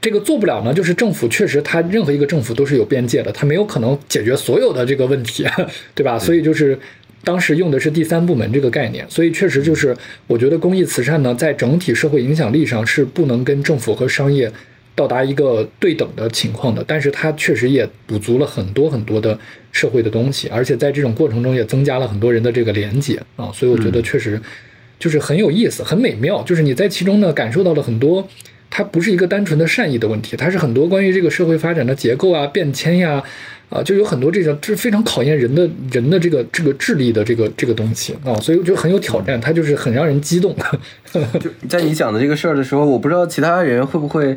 [0.00, 5.46] 这个做不了呢，就是政府确实它任何一个政府都是有边界的，它没有可能解决所有的这个问题，
[5.94, 6.18] 对吧？
[6.18, 6.78] 所以就是
[7.22, 14.50] 当时用的是第三部门这个概念，所以确实就是我觉得公益慈善呢，在整体社会影响力上是不能跟政府和商业
[14.96, 19.38] 到达一个对等的情况的，但是它确实也补足了很多很多的
[19.72, 24.40] 社会的东西，而且在这种过程中也增加了很多人的这个连接啊，所以我觉得确实
[24.98, 28.28] 就是很有意思、很美妙，就是你在其中呢感受到了很多。
[28.74, 33.24] 它不是一个单纯的善意的问题，它是很多关于这个社会发展的结构啊、变迁呀，啊，
[33.72, 40.54] 啊就有很多这个，这非常考验人的人的这个这个智力的这个这个东西啊，所以我觉得很有挑战，它就是很让人激动。
[41.40, 44.36] 就在你讲的这个事儿的时候，我不知道其他人会不会，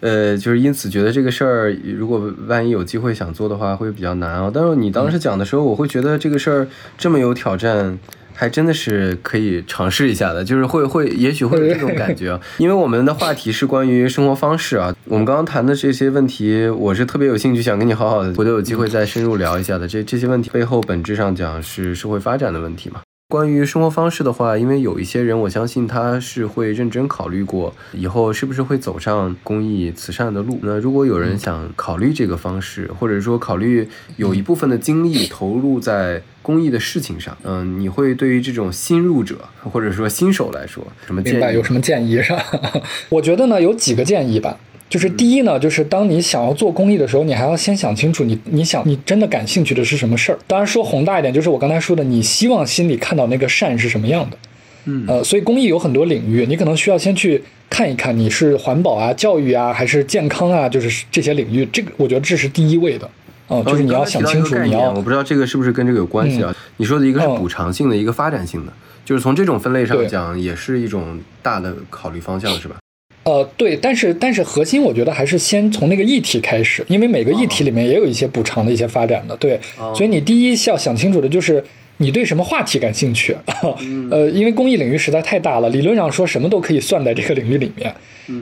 [0.00, 4.50] 呃，就是因此觉得这个事儿，如果万一有机会想做的话，会比较难啊。
[4.52, 7.98] 但是你当时讲的时候，我会觉得这个事儿这么有挑战。
[8.36, 12.38] 还真的是可以尝试一下的，就是会会，也许会有这种感觉。
[12.58, 19.88] 因为我们的话题是关于生活方式啊，我们刚刚谈的这些问题，我是特别有兴趣想跟你好好的，回头有机会再深入聊一下的。
[19.88, 23.00] 这这些问题背后本质上讲是社会发展的问题嘛。
[23.36, 30.58] 关于生活方式的话，因为有一些人，我相信他是会认真考虑过以后是不是会走上公益慈善的路。
[30.62, 39.36] 那如果有人想考虑这个方式，或者说考虑有一部分的精力投入在公益的事情上，嗯，你会对于这种新入者
[39.70, 41.54] 或者说新手来说，什么建议？
[41.54, 42.42] 有什么建议是吧？
[43.10, 44.58] 我觉得呢有几个建议吧。
[44.88, 50.38] 就是第一呢，就是当你想要做公益的时候，你还要先想清楚你你想你真的感兴趣的是什么事儿。
[50.46, 54.38] 当然说宏大一点，就是我刚才说的，你希望心里看到那个善是什么样的。
[54.84, 63.10] 嗯，呃，所以公益有很多领域，你可能需要先去看一看，你是环保啊、教育啊，还是健康啊，就是这些领域，这个我觉得这是第一位的。
[63.48, 66.54] 嗯、就是你要想清楚，你要我不知道这个是不是跟这个有关系啊？
[66.76, 68.72] 你说的一个是补偿性的，一个发展性的，
[69.04, 72.76] 就是从这种分类上讲，也是一种大的考虑方向，是吧？
[73.26, 79.58] 呃，对，但是但是核心我觉得还是先从那个议题开始，因为每个议题里面也有一些补偿的一些发展的，对，
[79.92, 81.62] 所以你第一要想清楚的就是
[81.96, 83.36] 你对什么话题感兴趣，
[84.12, 87.92] 呃，因为公益领域实在太大了，理论上说什么都可以算在这个领域里面，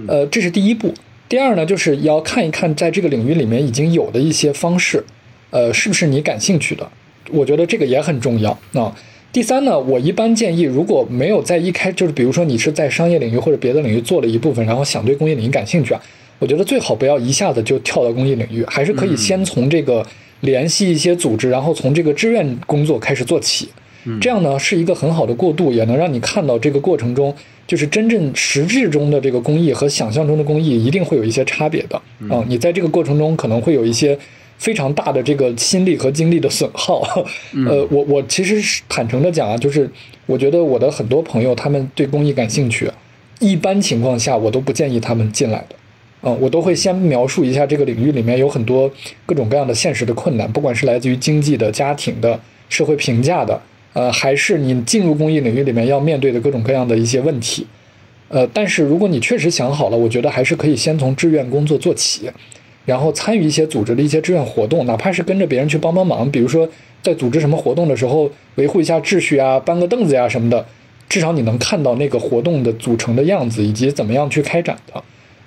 [0.06, 0.92] 呃，这是第一步。
[1.30, 5.02] 第二呢，就是要看一看在这个领域里面已经有的一些方式，
[5.48, 6.86] 呃，是不是你感兴趣的？
[7.30, 8.94] 我觉得这个也很重要啊。
[9.34, 16.00] 第三呢，我一般建议，如果没有在一开，就是比如说你是在商业领域或者别的领域做了一部分，然后想对公益领域感兴趣啊，
[16.38, 20.06] 我觉得最好不要一下子就跳到公益领域，还是可以先从这个
[20.42, 23.68] 联系一些组织，然后从这个志愿工作开始做起。
[24.20, 27.34] 这样呢是一个很好的过渡，也能让你看到这个过程中，
[27.66, 32.44] 就是真正实质中的这个工艺和想象中的工艺一定会有一些差别的啊。
[32.46, 34.16] 你在这个过程中可能会有一些。
[34.58, 37.02] 非常大的这个心力和精力的损耗，
[37.68, 39.90] 呃，我我其实是坦诚的讲啊，就是
[40.26, 42.90] 我觉得我的很多朋友他们对公益感兴趣，
[43.40, 45.76] 一般情况下我都不建议他们进来的，
[46.22, 48.90] 嗯，我都会先描述一下这个领域里面有很多
[49.26, 53.60] 各种各样的现实的困难，不管是来自于经济的、家庭的、社会评价的，
[53.92, 57.66] 呃，还是你进入公益领域里面要面对的各种各样的一些问题，
[58.28, 62.30] 呃，但是如果你确实想好了，我觉得还是可以先从志愿工作做起。
[62.84, 66.68] 然后参与一些组织的一些志愿活动，哪怕是跟着别人去帮帮忙，比如说
[67.02, 70.64] 在组织什么活动的时候维护一下秩序啊，搬个凳子呀什么的，
[71.08, 75.02] 至少你能看到那个活动的组成的样子以及怎么样去开展的。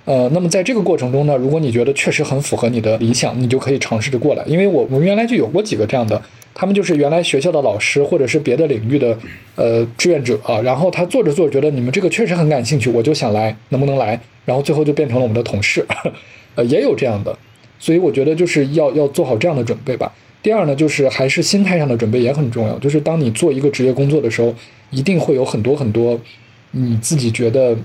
[0.06, 4.44] 呃，那么在这个过程中呢，如果你觉得确实很符合你的理想，你就可以尝试着过来。
[4.46, 6.22] 因为我我们原来就有过几个这样的，
[6.54, 9.18] 他们就是原来学校的老师或者是别的领域的
[9.56, 14.18] 呃志愿者啊，然后他做着做着觉得你们这个确实很感兴趣，我就想来，能不能来？
[14.46, 15.86] 然后最后就变成了我们的同事。
[16.58, 17.38] 呃，也有这样的，
[17.78, 20.12] 所以我觉得就是要要做好这样的准备吧。
[20.42, 22.80] 第二呢，就是还是心态上的准备也很重要。
[22.80, 24.52] 就是当你做一个职业工作的时候，
[24.90, 26.20] 一定会有很多很多
[26.72, 27.78] 你自己觉得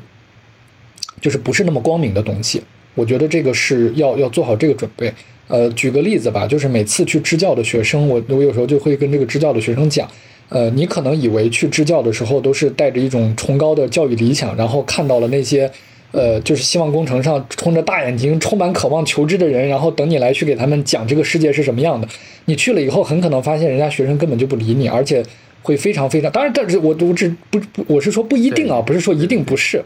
[1.21, 2.63] 就是不是那么光明的东西。
[2.95, 5.13] 我觉得这个是要要做好这个准备。
[5.49, 10.09] 呃，举个例子吧，就是每次去支教的学生，我我有时候就会跟这个支教的学生讲，
[10.49, 15.71] 呃，你可能以为去支教的时候都是带着一种崇高的教育理想，然后看到了那些。
[16.13, 22.07] 呃，就是希望工程上冲着大眼睛、充满渴望求知的人，然后等你来去给他们讲这个世界是什么样的。
[22.45, 25.25] 你去了以后，很可能发现人家学生根本就不理你，而且
[25.63, 26.31] 会非常非常……
[26.31, 29.83] 当然，但是我我只不不，我是说不一定啊，不是说一定不是，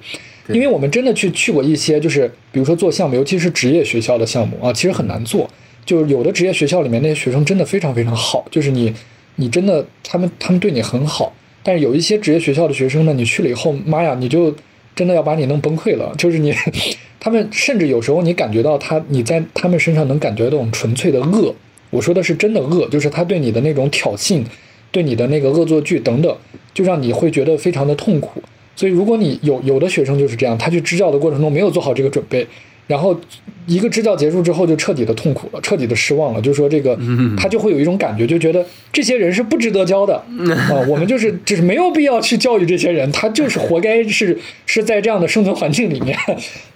[0.49, 5.49] 因为我们真的去去过一些，就是比如说做项目，尤其是职业学校的项目啊，其实很难做。
[5.85, 8.93] 就是有的职业学校里面那些学生真的非常非常好，就是你
[9.37, 14.53] 你真的他们他们对你很好，但是有一些职业学校的学生呢，你去了以后，妈呀，你就。
[14.97, 16.53] 真的要把你弄崩溃了，就是你，
[17.21, 21.55] 他们甚至有时候你感觉到他，你在他们身上能感觉到种纯粹的恶。
[21.91, 24.43] 我说的是真的恶，就是他对你的那种挑衅，
[24.91, 26.37] 对你的那个恶作剧等等，
[26.75, 28.43] 就让你会觉得非常的痛苦。
[28.75, 32.47] 所以如果你有有的学生就是这样，他去支教的过程中没有做好这个准备。
[32.87, 33.18] 然后
[33.66, 36.40] 一个支教结束之后，就彻底的痛苦了，彻底的失望了。
[36.40, 36.96] 就说这个，
[37.37, 40.81] 他就会有一种感觉，就觉得这些人是不值得教的啊。
[40.88, 46.16] 我们就是就是没有必要去教育这些人，他就是活该是是在这样的生存环境里面。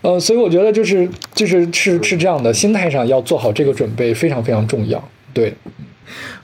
[0.03, 5.03] 呃，所以我觉得就是就是是是这样的，心态上要做好这个准备，非常非常重要。
[5.33, 5.55] 对。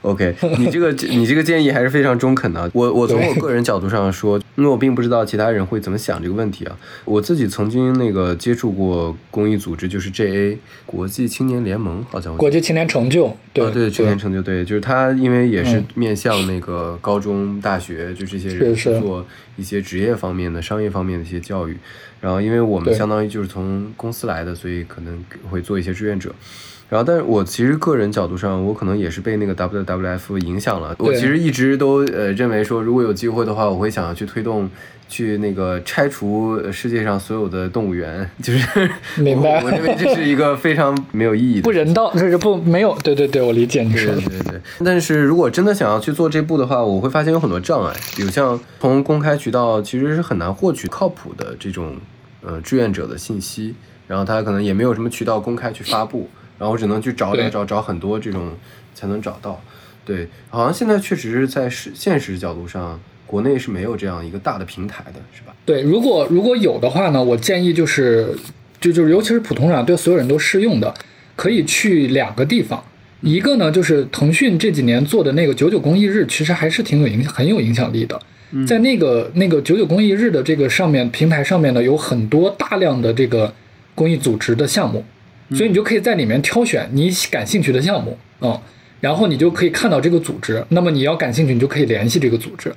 [0.03, 2.71] OK，你这个你这个建议还是非常中肯的。
[2.73, 6.75] 我我从我个人角度上说，因为我并不知道其他人会怎么想这个问题啊。
[7.05, 19.23] 我自己曾经那个接触过公益组织，就是 JA 国际青年联盟，好像国际青年成就，对对青年成就，对，就是他，因为也是面向那个高中、大学，就这些人做
[19.57, 21.77] 一些职业方面的、商业方面的一些教育。
[22.19, 26.33] 然后，因为我们相当于就是从公司来的，所以可能会做一些志愿者。
[26.89, 30.95] 然后，但是我其实个人角度上，我可能也是被那个 WWF 影响了。
[30.99, 34.69] 我其实一直都呃认为说，如果有机会的话，我会想要去推动，
[35.09, 38.29] 去那个拆除世界上所有的动物园。
[38.41, 38.89] 就是
[39.21, 42.97] 明白，我认为这是一个非常没有意义、不人道，就是不没有。
[43.03, 44.21] 对对对，我理解你说的。
[44.21, 44.61] 对对对。
[44.85, 51.97] 但是如果真的想要去做这步的话，我会发现有很多障碍，比如像从公开渠道其实是很难获取靠谱的这种
[52.41, 53.75] 呃志愿者的信息，
[54.07, 56.29] 然后他可能也没有什么渠道公开去发布。
[56.57, 58.51] 然后我只能去找找找找很多这种
[58.95, 59.61] 才能找到，
[60.03, 65.53] 对，好像现在确实是在实现实角度上，国内是没有这样一个大的平台的，是吧？
[65.65, 68.35] 对，如果如果有的话呢，我建议就是
[68.81, 70.93] 就就是尤其是普通人对所有人都适用的，
[71.35, 72.83] 可以去两个地方，
[73.21, 78.19] 一个呢就是腾讯这几年做的那个九九公益日，其实还是挺有影很有影响力的，
[78.65, 83.53] 在那个那个九九公益日的这个上面平台上面呢，有很多大量的这个
[83.93, 85.05] 公益组织的项目。
[85.51, 88.59] 所以你就可以在里面挑选你感兴趣的项目，嗯，
[88.99, 90.65] 然后你就可以看到这个组织。
[90.69, 92.73] 那么你要感兴趣，你就可以联系这个组织。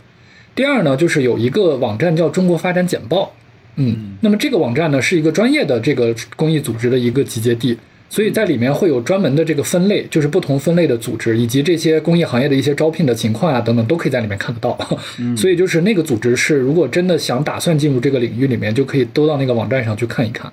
[0.55, 3.33] 第二呢，就是有一个网站叫中国发展简报，
[3.77, 7.79] 嗯，那么这个网站呢是一个专业的这个公益组织的一个集结地，
[8.09, 14.77] 所以在里面会有专门的这个分类，就是不同分类的组织以及这些公益行业的一些招聘的情况啊等等都可以在里面看得到。
[15.37, 20.53] 所以就是那个组织是如果真的想打算进入这个领域里面，就可以都到那个网站上去看一看。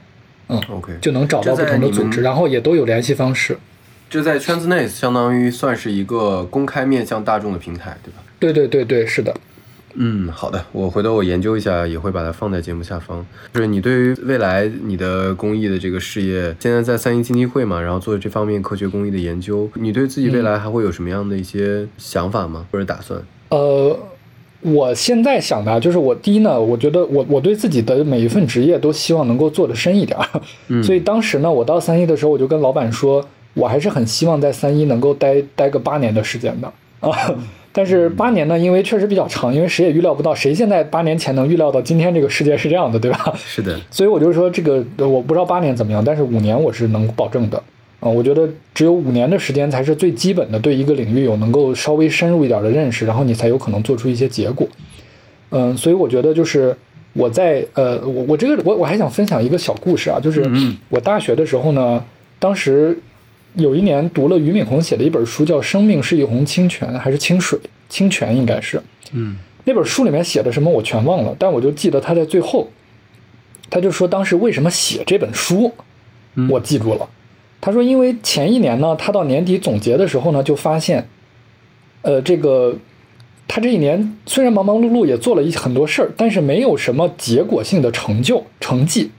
[0.49, 3.57] 嗯，OK，就能找到不同的组织，然后也都有联系方式。
[4.09, 8.23] 这在圈子内相当于算是一个公开面向大众的平台，对吧？
[8.39, 9.35] 对对对对，是的。
[9.99, 13.25] 嗯，好的，我回头我研究一下，也会把它放在节目下方。
[13.53, 22.65] 就是你对于未来你的公益的这个事业，现在在三一基金会嘛，然后做这方面科学公益的研究，你对自己未来还会有什么样的一些想法吗？
[22.71, 23.19] 或者打算？
[23.49, 23.99] 呃，
[24.61, 30.27] 我现在想的就是，我第一呢，我觉得我我对自己的每一份职业都希望能够做得深一点儿，
[30.81, 37.11] 所以当时呢，我到三一的时候，我就跟老板说，我还是很希望在三一能够待待个八年的时间的啊。
[37.71, 43.31] 但是八年呢，因为确实比较长，因为谁也预料不到，谁现在八年前能预料到今天这个世界是这样的，对吧？
[43.37, 43.79] 是的。
[43.91, 47.61] 所以我就说这个，我不知道八年怎么样，但是五年我是能保证的。
[47.99, 54.67] 啊，我觉得只有五年的时间才是最基本的，对一个领域有能够稍微深入一点的认识，然后你才有可能做出一些结果。
[55.49, 56.75] 嗯，所以我觉得就是
[57.13, 60.43] 我在呃，我我这个我我还想分享一个小故事啊，就是
[60.89, 62.03] 我大学的时候呢，
[62.39, 62.97] 当时。
[63.55, 67.57] 有一年读了俞敏洪写的一本书，叫《生命是一泓清泉还是清水？
[67.89, 68.79] 清泉应该是。
[69.13, 72.69] 嗯，那本书里面写的什么我全忘了，但我就记得他在最后，
[73.67, 75.73] 他就说当时为什么写这本书，
[76.51, 77.09] 我记住了。
[77.67, 81.05] 他说，因为前一年呢，他到年底总结的时候呢，就发现，
[82.01, 82.77] 呃，这个
[83.45, 89.11] 他这一年虽然忙忙碌碌也做了一很多事儿，但是没有什么结果性的成就成绩。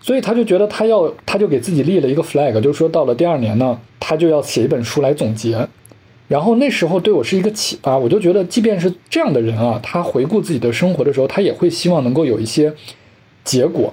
[0.00, 5.68] 所以他就觉得他要，他就给自己立了一个 flag，就是说到了第二年呢，他就要写一本书来总结。
[6.28, 12.72] 然后那时候对我是一个启发，我就觉得，即便是这样的人啊，他回顾自己的生活的时候，他也会希望能够有一些
[13.44, 13.92] 结果。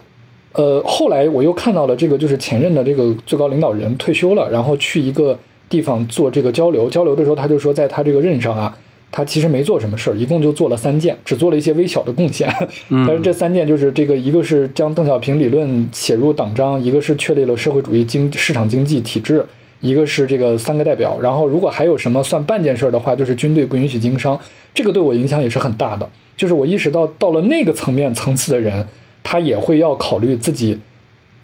[0.53, 5.37] 呃，后来我又看到了这个，就是前任的这个最高领导人退休了，然后去一个
[5.69, 8.77] 地方做这个交流，交流的时候他就说，在他这个任上啊。
[9.11, 12.47] 他其实没做什么事儿，一共就做了三件，只做了一些微小的贡献。
[12.89, 19.43] 但是这三件就是这个，一个是将邓小平理论写入党章，一个是确立了社会主义经市场经济体制，
[19.81, 21.17] 一个是这个三个代表。
[21.19, 24.39] 然后如果还有什么算半件事儿的话，就是军队不允许经商。
[24.75, 26.07] 这个对我影响也是很大的，
[26.37, 28.85] 就是我意识到到了那个层面层次的人，
[29.31, 30.75] 他也会要考虑自己。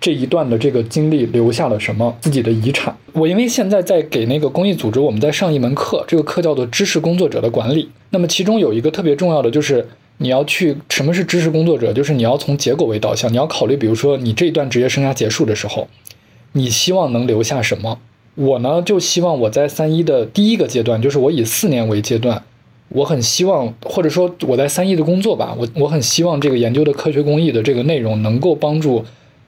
[0.02, 2.96] 这一段的这个经历留下了什么自己的遗产？
[3.14, 7.88] 我因为现在在给那个公益组织，我们在上一门课，这个课叫做知识工作者的管理。
[8.10, 11.94] 那么其中有一个特别重要的，就是你要去什么是知识工作者？
[11.94, 15.88] 就是你要从结果为导向，你要考虑，比如说你这一段职业生涯结束的时候，
[16.54, 18.00] 你希望能留下什么？
[18.34, 22.44] 我呢就希望我在三一的第一个阶段，就是我以四年为阶段，
[22.90, 29.06] 我很希望，或者说我在三一的工作吧，我我很希望这个研究的科学公益的这个内容能够帮助。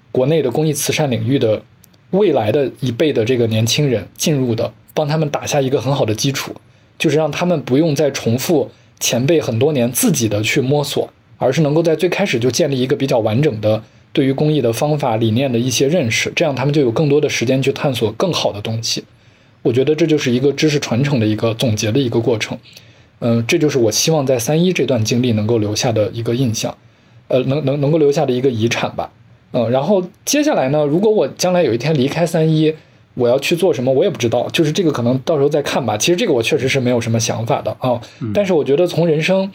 [0.09, 1.61] 国内的公益慈善领域的
[2.09, 6.55] 未来的一辈的这个年轻人进入的，帮他们打下一个很好的基础，
[6.97, 19.03] 就是让他们不用再重复前辈很多年自己的去摸索，而是能够在最开始就建立一个比较完整的对于公益的方法理念的一些认识，这样他们就有更多的时间去探索更好的东西。
[19.61, 22.57] 我觉得这就是一个知识传承的一个总结的一个过程。
[23.19, 26.77] 嗯，这就是我希望在三一这段经历能够留下的一个印象，
[27.27, 29.11] 呃，能能能够留下的一个遗产吧。
[29.51, 30.85] 嗯，然后接下来呢？
[30.85, 32.73] 如果我将来有一天离开三一，
[33.13, 34.47] 我要去做什么，我也不知道。
[34.49, 35.97] 就是这个可能到时候再看吧。
[35.97, 37.99] 其实这个我确实是没有什么想法的啊。
[38.33, 39.49] 但是我觉得从人生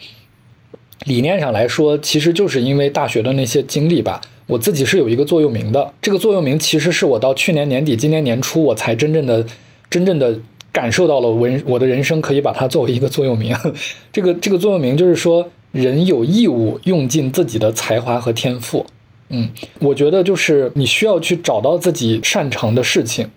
[1.05, 5.93] 理念上来说，其实就是因为大学的那些经历吧，我自己是有一个座右铭的。
[6.01, 9.45] 这个座右铭其实是我到去年年底、今年年初，我才真正的、
[9.89, 10.37] 真正的
[10.73, 13.55] 感受到了，我我的人生可以把它作为一个座右铭。
[14.11, 18.85] 这个这个座右铭就是说，人有义务用尽自己的才华和天赋。
[19.29, 23.29] 嗯，我觉得就是你需要去找到自己擅长的事情，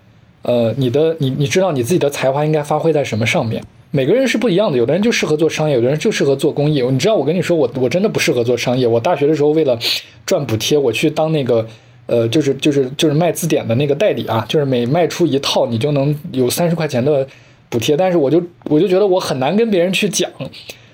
[0.42, 3.62] 呃，你的你你知道你自己的才华应该发挥在什么上面？
[3.92, 6.82] 每个人是不一样的，有的人就适合做商业，有的人就适合做公益。
[6.82, 8.86] 你知道，我跟你说，我我真的不适合做商业。
[8.86, 9.78] 我大学的时候为了
[10.26, 11.66] 赚补贴，我去当那个
[12.06, 17.26] 呃，就是就是就是卖字典的那个代理啊，就是每卖出一套，你就能有三十块钱的
[17.68, 17.96] 补贴。
[17.96, 20.30] 但是我就我就觉得我很难跟别人去讲。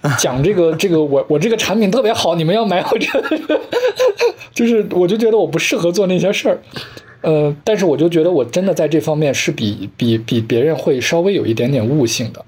[0.18, 3.60] 讲这个这个我我这个产品特别好，你们要买我这个，
[4.52, 6.58] 就是我就觉得我不适合做那些事儿，
[7.20, 12.44] 呃，但是我就觉得我真的在这方面是比比比别人会稍微有一点点悟性的，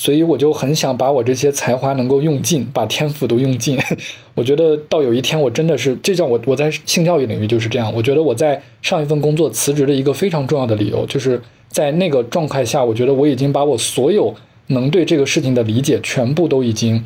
[0.00, 3.78] 所以我就很想把我这些才华能够用尽，把天赋都用尽。
[4.34, 7.92] 我觉得到有一天我真的是，这叫我我在性教育领域就是这样。
[7.94, 11.38] 我觉得我在上一份工作辞职的一个非常重要的理由，就是
[11.68, 14.34] 在那个状态下，我觉得我已经把我所有。
[14.72, 17.02] 能对这个事情的理解全部都已经，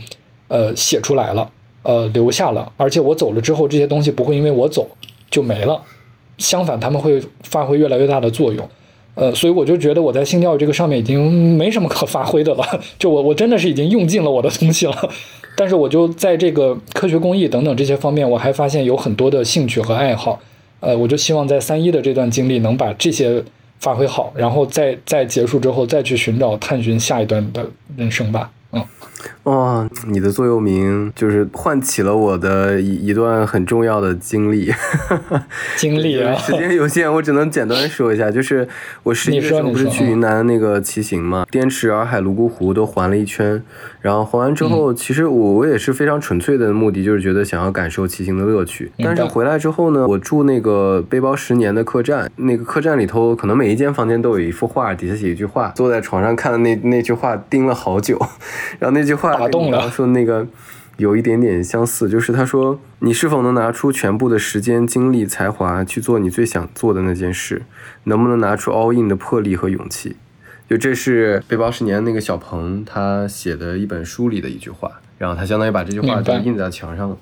[0.48, 1.50] 呃，写出来了，
[1.82, 4.86] 呃，留下了，而且我走了之后，这些东西不会因为我走
[5.30, 5.80] 就没了，
[6.36, 8.68] 相反，他们会发挥越来越大的作用，
[9.14, 15.10] 呃，所以我就觉得我在性教育这个上面已经没什么可发挥的了，就我我真的是已经用尽了我的东西了，
[15.56, 20.40] 但是我就在这个科学工艺等等这些方面，我还发现有很多的兴趣和爱好，
[20.80, 23.42] 呃，我就希望在三一的这段经历能把这些。
[23.80, 27.66] 发挥好，然后再在结束之后再去寻找探寻下一段的
[27.98, 28.50] 人生吧。
[28.72, 28.82] 嗯，
[29.44, 34.72] 哇，你的座右铭就是唤起了我的一一段很重要的经历。
[35.76, 38.66] 经历啊，时间有限，我只能简单说一下，就是
[39.02, 43.62] 我十一月时候不是去云南那个骑行嘛，滇池、洱海、泸沽湖都环了一圈，
[44.00, 48.90] 然后环完之后，其实我我也是非常纯粹的目的，就是觉得想要感受骑行的乐趣。
[48.98, 58.18] 但是回来之后呢，我住那个背包十年的客栈，那个客栈里头可能每一间房间都有一幅画，底下写一句话，坐在床上看的那那句话盯了好久。
[58.78, 59.90] 然后那句话，打动了。
[59.90, 60.46] 说那个
[60.96, 67.62] 有一点点相似，就是他说：“你是否能拿出全部的时间、精力、才华去做你最想做的那件事？
[68.04, 70.16] 能不能拿出 all in 的魄力和勇气？”
[70.70, 77.16] 就这是背包十年那个小鹏他写的一本书里的一句话，然后他相当于把这句话就印在墙上了。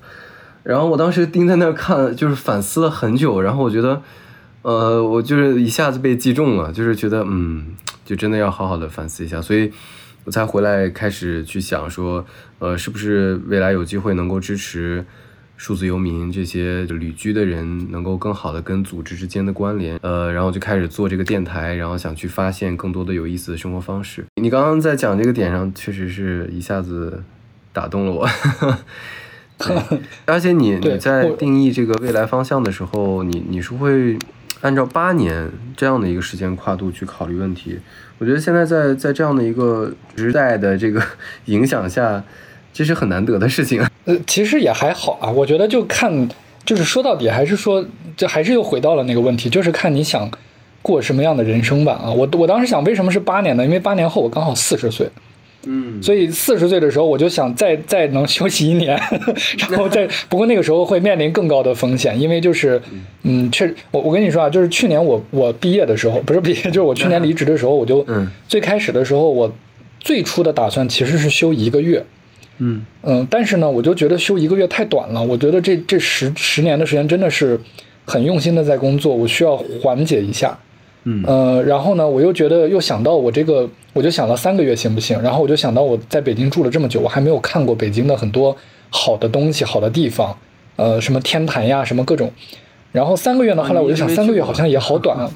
[0.63, 3.41] 然后我当时盯在那儿看，就是反思了很久。
[3.41, 4.01] 然后我觉得，
[4.61, 7.75] 呃，我就是一下子被击中了，就是觉得，嗯，
[8.05, 9.41] 就真的要好好的反思一下。
[9.41, 9.71] 所以。
[10.25, 12.25] 我才回来开始去想说，
[12.59, 15.05] 呃，是不是未来有机会能够支持
[15.57, 24.25] 数字游民这些旅居的人，能够更好的跟组织之间的关联，呃，然后就开始做这个电台，然后想去发现更多的有意思的生活方式。
[24.41, 27.23] 你刚刚在讲这个点上，确实是一下子
[27.71, 28.27] 打动了我。
[30.25, 34.17] 而且你你在定义这个未来方向的时候，你你是会
[34.63, 37.77] 按照八年这样的一个时间跨度去考虑问题。
[38.17, 41.03] 我觉得现在在在这样的一个时代的这个
[41.45, 42.23] 影响下，
[42.71, 43.85] 这是很难得的事情。
[44.05, 45.29] 呃，其实也还好啊。
[45.29, 46.29] 我觉得就看，
[46.65, 47.85] 就是说到底还是说，
[48.15, 50.31] 这还是又回到了那个问题，就是看你想
[50.81, 51.99] 过什么样的人生吧。
[52.01, 53.65] 啊，我我当时想，为什么是八年呢？
[53.65, 55.09] 因为八年后我刚好四十岁。
[55.65, 58.99] 嗯，所以四十岁的时候，我就想再再能休息一年，
[59.69, 62.81] 然后再不过那个时候会面临更高的风险，因为就是，
[63.23, 68.05] 嗯，确实，我我跟你说啊，就是去年我我毕业的时候，不是毕业，就是我去年离职的时候，我就，
[68.47, 69.49] 最开始的时候，我
[69.99, 72.05] 最初的打算其实是休一个月，
[72.57, 72.85] 嗯。
[73.03, 77.59] 嗯，但是呢，我就觉得休一个月太短了，我觉得这这十十年的时间真的是
[78.05, 80.57] 很用心的在工作，我需要缓解一下。
[81.05, 85.21] 嗯呃，然后呢，我又觉得又想到我这个，我就想了三个月行不行？
[85.21, 88.55] 然后我就想到我在北京住了这么久，我还没有看过北京的很多
[88.89, 90.37] 好的东西、好的地方，
[90.75, 92.31] 呃，什么天坛呀，什么各种。
[92.91, 95.17] 然后三个月呢，后来我就想，三个月好像也好短。
[95.17, 95.29] 啊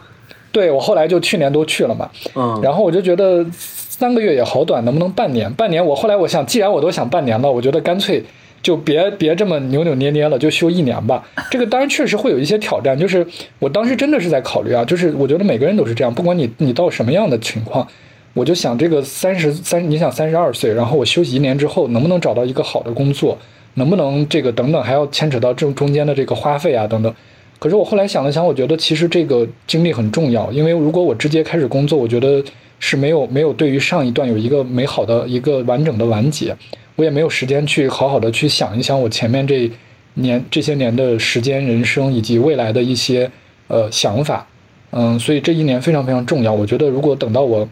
[0.53, 2.09] 对我后来就去年都去了嘛。
[2.33, 2.59] 嗯。
[2.63, 5.53] 然后我就觉得三个月也好短，能不能半年？
[5.53, 8.23] 半年，我后来我想，既然我都想半年了，我觉得干脆。
[8.67, 11.25] 就别别这么扭扭捏捏了，就休一年吧。
[11.49, 13.25] 这个当然确实会有一些挑战，就是
[13.59, 17.87] 我当时真的是在考虑啊，就是我觉得每个人都是这样，不管你你到什么样的情况，
[18.33, 23.37] 我就想这个三十三，你想三十二岁，然后我休息一年之后，能不能找到一个好的工作，
[23.75, 27.15] 能不能这个等等，还要牵扯到这中间的这个花费啊等等。
[27.59, 32.43] 可是我后来想了想，我觉得其实这个经历很重要，因为如果我直接开始工作，我觉得
[32.79, 36.53] 是没有没有对于上一段有一个美好的一个完整的完结。
[36.97, 39.71] 我也没有时间去好好的去想一想我前面这
[40.15, 43.31] 年这些年的时间、人生以及未来的一些
[43.67, 44.47] 呃想法，
[44.89, 46.51] 嗯，所以这一年非常非常重要。
[46.51, 47.69] 我觉得如果等到我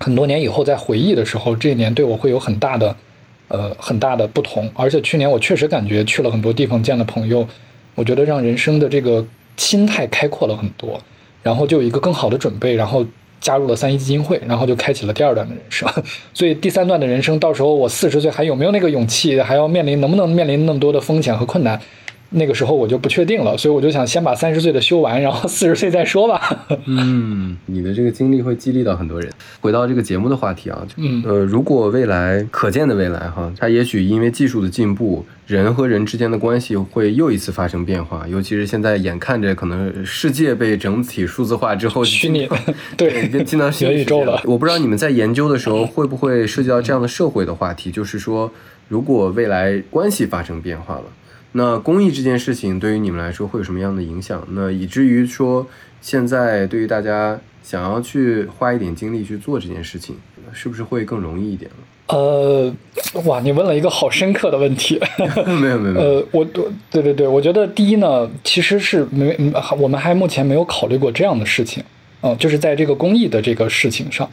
[0.00, 2.96] 很多年以后再回忆的时候，这一年对我会有很大的
[3.48, 4.70] 呃很大的不同。
[4.74, 7.46] 而且去年我确实感觉去了很多地方，见了朋友，
[7.94, 9.26] 我觉得让人生的这个
[9.58, 10.98] 心态开阔了很多，
[11.42, 13.04] 然后就有一个更好的准备，然后。
[13.46, 15.88] 加入了三一基金会，然后就开启了第二段的人生。
[16.34, 21.80] 所以第三段的人生，到时候我四十岁还有没有那个勇气，还要面临能不能面临那么多的风险和困难？
[22.30, 23.56] 那个时候我就不确定了。
[23.56, 26.66] 所以我就想先把三十岁的修完，然后 四十岁再说吧。
[26.86, 29.30] 嗯，你的这个经历会激励到很多人。
[29.60, 35.24] 回到这个节目的话题啊，嗯，呃，如果未来可见的未来哈，它也许因为技术的进步。
[35.46, 42.48] 人和人之间的关系会又一次发生变化，尤其是现在眼看着可能世界被整体数字化之后， 虚拟
[42.98, 44.42] 对，进到元宇宙了。
[44.44, 48.50] 我不知道你们在研究的时候会不会涉及到这样的社会的话题，就是说，
[48.88, 51.04] 如果未来关系发生变化了，
[51.56, 54.46] 那公益这件事情对于你们来说会有什么样的影响？
[54.50, 55.66] 那以至于说，
[56.02, 60.16] 现在对于大家想要去花一点精力去做这件事情，
[60.52, 61.76] 是不是会更容易一点了？
[62.08, 62.72] 呃，
[63.24, 65.00] 哇，你问了一个好深刻的问题。
[65.60, 65.94] 没有没有。
[65.98, 69.36] 呃，我对对对，我觉得第一呢，其实是没，
[69.78, 71.82] 我们还目前没有考虑过这样的事情。
[72.20, 74.30] 嗯，就是在这个公益的这个事情上。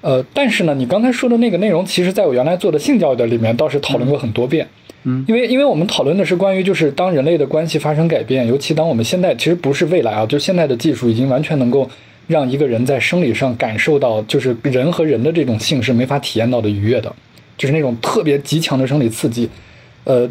[0.00, 4.66] 呃，但是呢，你刚才说的那个内容，其实在我原来做的性教育的里面倒是讨论过很多遍。
[4.66, 4.81] 嗯。
[5.04, 11.90] 因为因为我们讨论的是关于就是当人类的关系发生改变，尤其当我们现在其实不是未来啊，就现在的技术已经完全能够。
[12.28, 17.12] 让一个人在生理上感受到，就是人和人的这种性是没法体验到的愉悦的，
[17.58, 19.50] 就是那种特别极强的生理刺激。
[20.04, 20.26] 呃，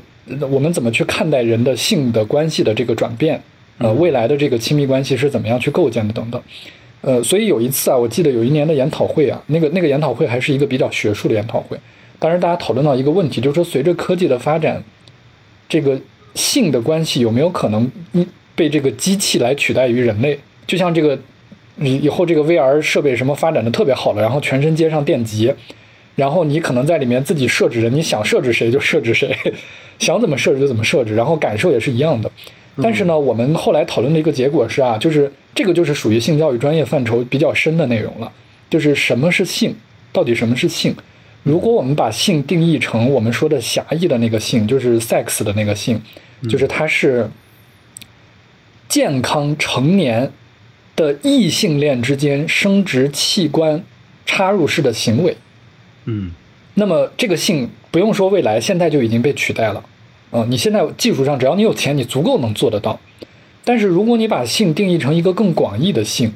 [0.49, 3.39] 我们怎么去看待人的性的关系的这个转变？
[3.77, 6.13] 呃，未来的这个亲密关系是怎么样去构建的？
[6.13, 6.41] 等等。
[7.01, 11.77] 呃，所以有一次啊，我记得有一年的研讨会啊，那个那个研讨会还是一个比较学术的研讨会，
[12.21, 14.83] 当时大家讨论到一个问题，就是说随着科技的发展，
[15.67, 15.99] 这个
[16.35, 17.89] 性的关系有没有可能
[18.53, 20.37] 被这个机器来取代于人类？
[20.67, 21.17] 就像这个
[21.77, 25.51] 你以后这个 VR 设备什么发展的特别好了，然后全身接上电极，
[26.15, 29.35] 然后你可能在里面自己设置人，你想设置谁就设置谁，
[29.97, 32.31] 想怎么设置就怎么设置，然后感受也是一样的。
[32.83, 38.31] 但是呢，我们后来讨论的一个结果是啊，就是这个就是属于性教育专业范畴比较深的内容了，
[38.69, 39.75] 就是什么是性，
[40.13, 40.95] 到底什么是性？
[41.43, 45.99] 如果我们把性定义成我们说的狭义的那个性，就是 sex 的那个性，
[46.49, 47.29] 就是它是
[48.87, 50.31] 健康成年
[50.95, 53.83] 的异性恋之间生殖器官
[54.25, 55.35] 插入式的行为，
[56.05, 56.31] 嗯
[56.75, 59.83] 那么这个性不用说未来，现在就已经被取代了。
[60.31, 62.97] 嗯、你现在技术上只要你有钱，你足够能做得到。
[63.65, 66.31] 但是如果你把性定义成一个更广义的性，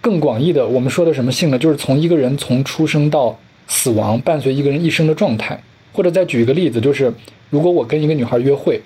[0.00, 1.58] 更广义的，我们说的什么性呢？
[1.58, 5.60] 就是从一个人从出生到死亡，伴随一个人一生的状态。
[5.92, 7.10] 或者再举一个例子，就是
[7.48, 8.78] 如果我跟一个女孩约会，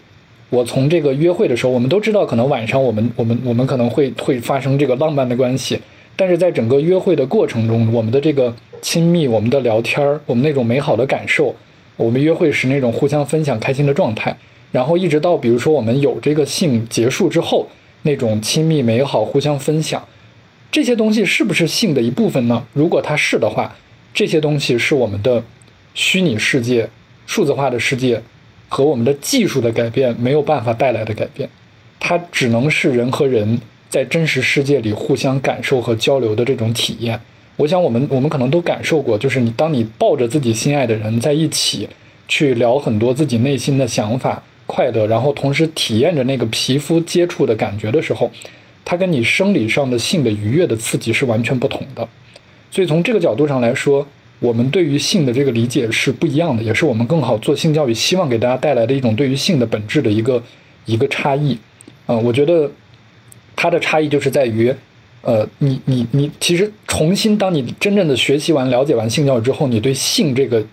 [0.48, 5.80] 我从这个约会的时候，我们都知道，可能晚上我们我们我们可能会会发生这个浪漫的关系，
[6.14, 11.52] 但是在整个约会的过程中，我们的这个亲密，我们的聊天，我们那种美好的感受，
[11.96, 14.36] 我们约会时那种互相分享开心的状态，
[14.70, 17.66] 然后一直到比如说我们有这个性结束之后，
[18.02, 20.06] 那种亲密美好互相分享，
[20.70, 22.64] 这些东西是不是性的一部分呢？
[22.72, 23.74] 如果它是的话，
[24.12, 25.42] 这些东西是我们的
[25.94, 26.88] 虚拟世界、
[27.26, 28.20] 数字化的世界
[28.68, 31.48] 和我们的技术的改变没有办法带来的改变，
[31.98, 37.20] 它只能是人和人在真实世界里互相感受和交流的这种体验。
[37.56, 41.88] 我想我们我们可能都感受过，就是你当你抱着自己心爱的人在一起，
[42.26, 48.30] 去聊很多自己内心的想法、快乐，然后同时体验着那个皮肤接触的感觉的时候，
[48.84, 52.08] 它跟你生理上的性的愉悦的刺激是完全不同的。
[52.70, 54.06] 所以从这个角度上来说，
[54.38, 60.42] 我们对于性的这个理解是不一样的，也是我们更好做性教育希望给大家带来的一种对于性的本质的一个
[60.86, 61.58] 一个差异。
[62.06, 62.70] 嗯、我觉得
[63.54, 64.74] 它的差异就是在于，
[65.22, 70.64] 呃，你你你其实重新当你真正的学习完、了解完性教育之后，你对性这个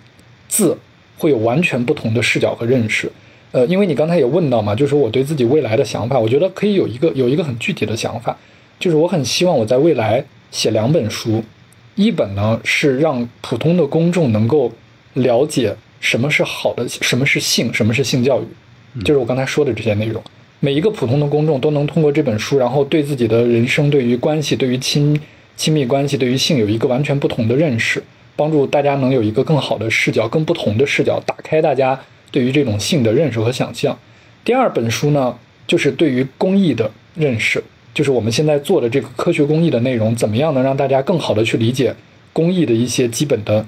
[0.47, 0.77] 字
[1.17, 3.11] 会有完全不同的视角和认识。
[3.51, 8.37] 呃，因为你刚才也问到嘛，就是我对自己未来的想法，我觉得可以有一个有一个很具体的想法，
[8.79, 11.43] 就是我很希望我在未来写两本书，
[11.97, 14.71] 一本呢是让普通的公众能够
[15.15, 20.23] 了解什么是好的，什么是性，什么是性教育，就是我刚才说的这些内容。
[20.59, 25.19] 每一个普通的公众都能通过这本书，然后对自己的人生、对于关系、对于亲
[25.55, 28.01] 亲密关系、对于性有一个完全不同的认识，
[28.35, 31.99] 帮助大家能有一个更好的视角、更不同的视角，打开大家
[32.31, 33.97] 对于这种性的认识和想象。
[34.45, 35.35] 第二本书呢，
[35.65, 37.63] 就是对于公益的认识，
[37.97, 41.91] 就是我们现在做的这个科学公益的内容，怎么样能让大家更好的去理解
[42.31, 43.65] 公益的一些基本的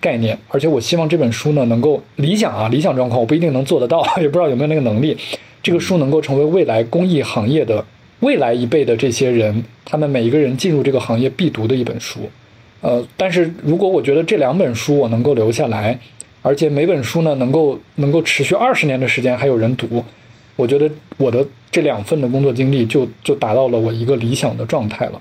[0.00, 0.36] 概念。
[0.48, 5.16] 而且我希望这本书呢，能够理想啊，理想状况我不一定能做得到，也不知道有没有那个能力。
[5.62, 7.84] 这个书能够成为未来公益行业的
[8.18, 12.28] 未来一辈的这些人，他们每一个人进入这个行业必读的一本书。
[12.80, 15.96] 呃，但是如果我觉得这两本书我能够留下来，
[16.42, 20.04] 而且每本书呢能够能够持续二十年的时间还有人读，
[20.56, 25.20] 我觉得我的这两份的工作经历就就达到了我一个理想的状态了。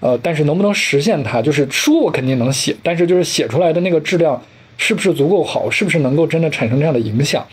[0.00, 4.40] 呃，但是能不能实现它，就是书我肯定能写，但是就是写出来的那个质量
[4.76, 7.44] 是不是足够好，是不是能够真的产生这样的影响？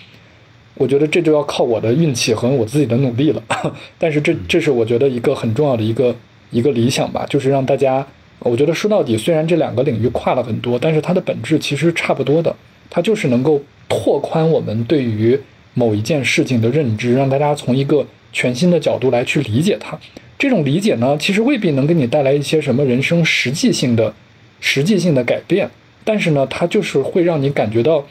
[0.75, 3.41] 我觉得这就要靠我的运气和我自己的努力了。
[3.97, 6.13] 但是这这是我觉得一个很重要的一个
[6.51, 8.05] 一个理想吧，就是让大家，
[8.39, 12.53] 我觉得说到底，虽然这两个领域跨了很多，但是它的本质其实差不多的，
[12.89, 15.39] 它就是能够拓宽我们对于
[15.73, 19.97] 某一件事情的认知，让大家从一个全新的角度来去理解它。
[20.37, 24.13] 这种理解呢，其实未必能给你带来一些什么人生实际性的、
[24.59, 25.69] 实际性的改变，
[26.03, 28.05] 但是呢，它就是会让你感觉到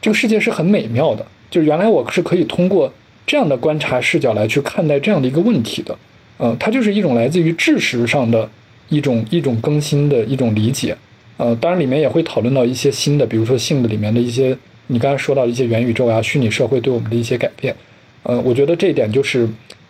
[0.00, 1.24] 这个世界是很美妙的。
[1.50, 2.92] 就是原来我是可以通过
[3.24, 5.96] 这样的观察视角来去看待这样的一个问题的，
[6.38, 8.50] 嗯，它就是一种来自于知识上的
[8.88, 10.96] 一种一种更新的一种理解，
[11.36, 14.56] 呃，当然里面也会讨论到一些新的，比如说性的里面的一些
[14.86, 17.74] 你刚才说到一些元宇宙啊、虚拟社会对我们的一些改变，
[18.22, 19.48] 呃，我觉得这一点就是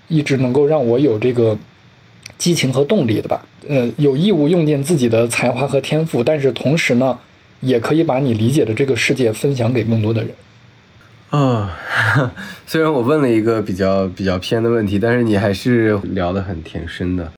[0.09, 1.57] 一直能够让我有这个
[2.39, 7.19] 激情和动力的吧，呃，有义务用尽自己的才华和天赋，但是同时呢，
[7.61, 10.31] 也可以把你理解的这个世界分享给更多的人。
[11.31, 11.77] 啊，
[12.65, 17.33] 虽然我问了一个比较比较偏的问题，但是你还是聊得很挺深的。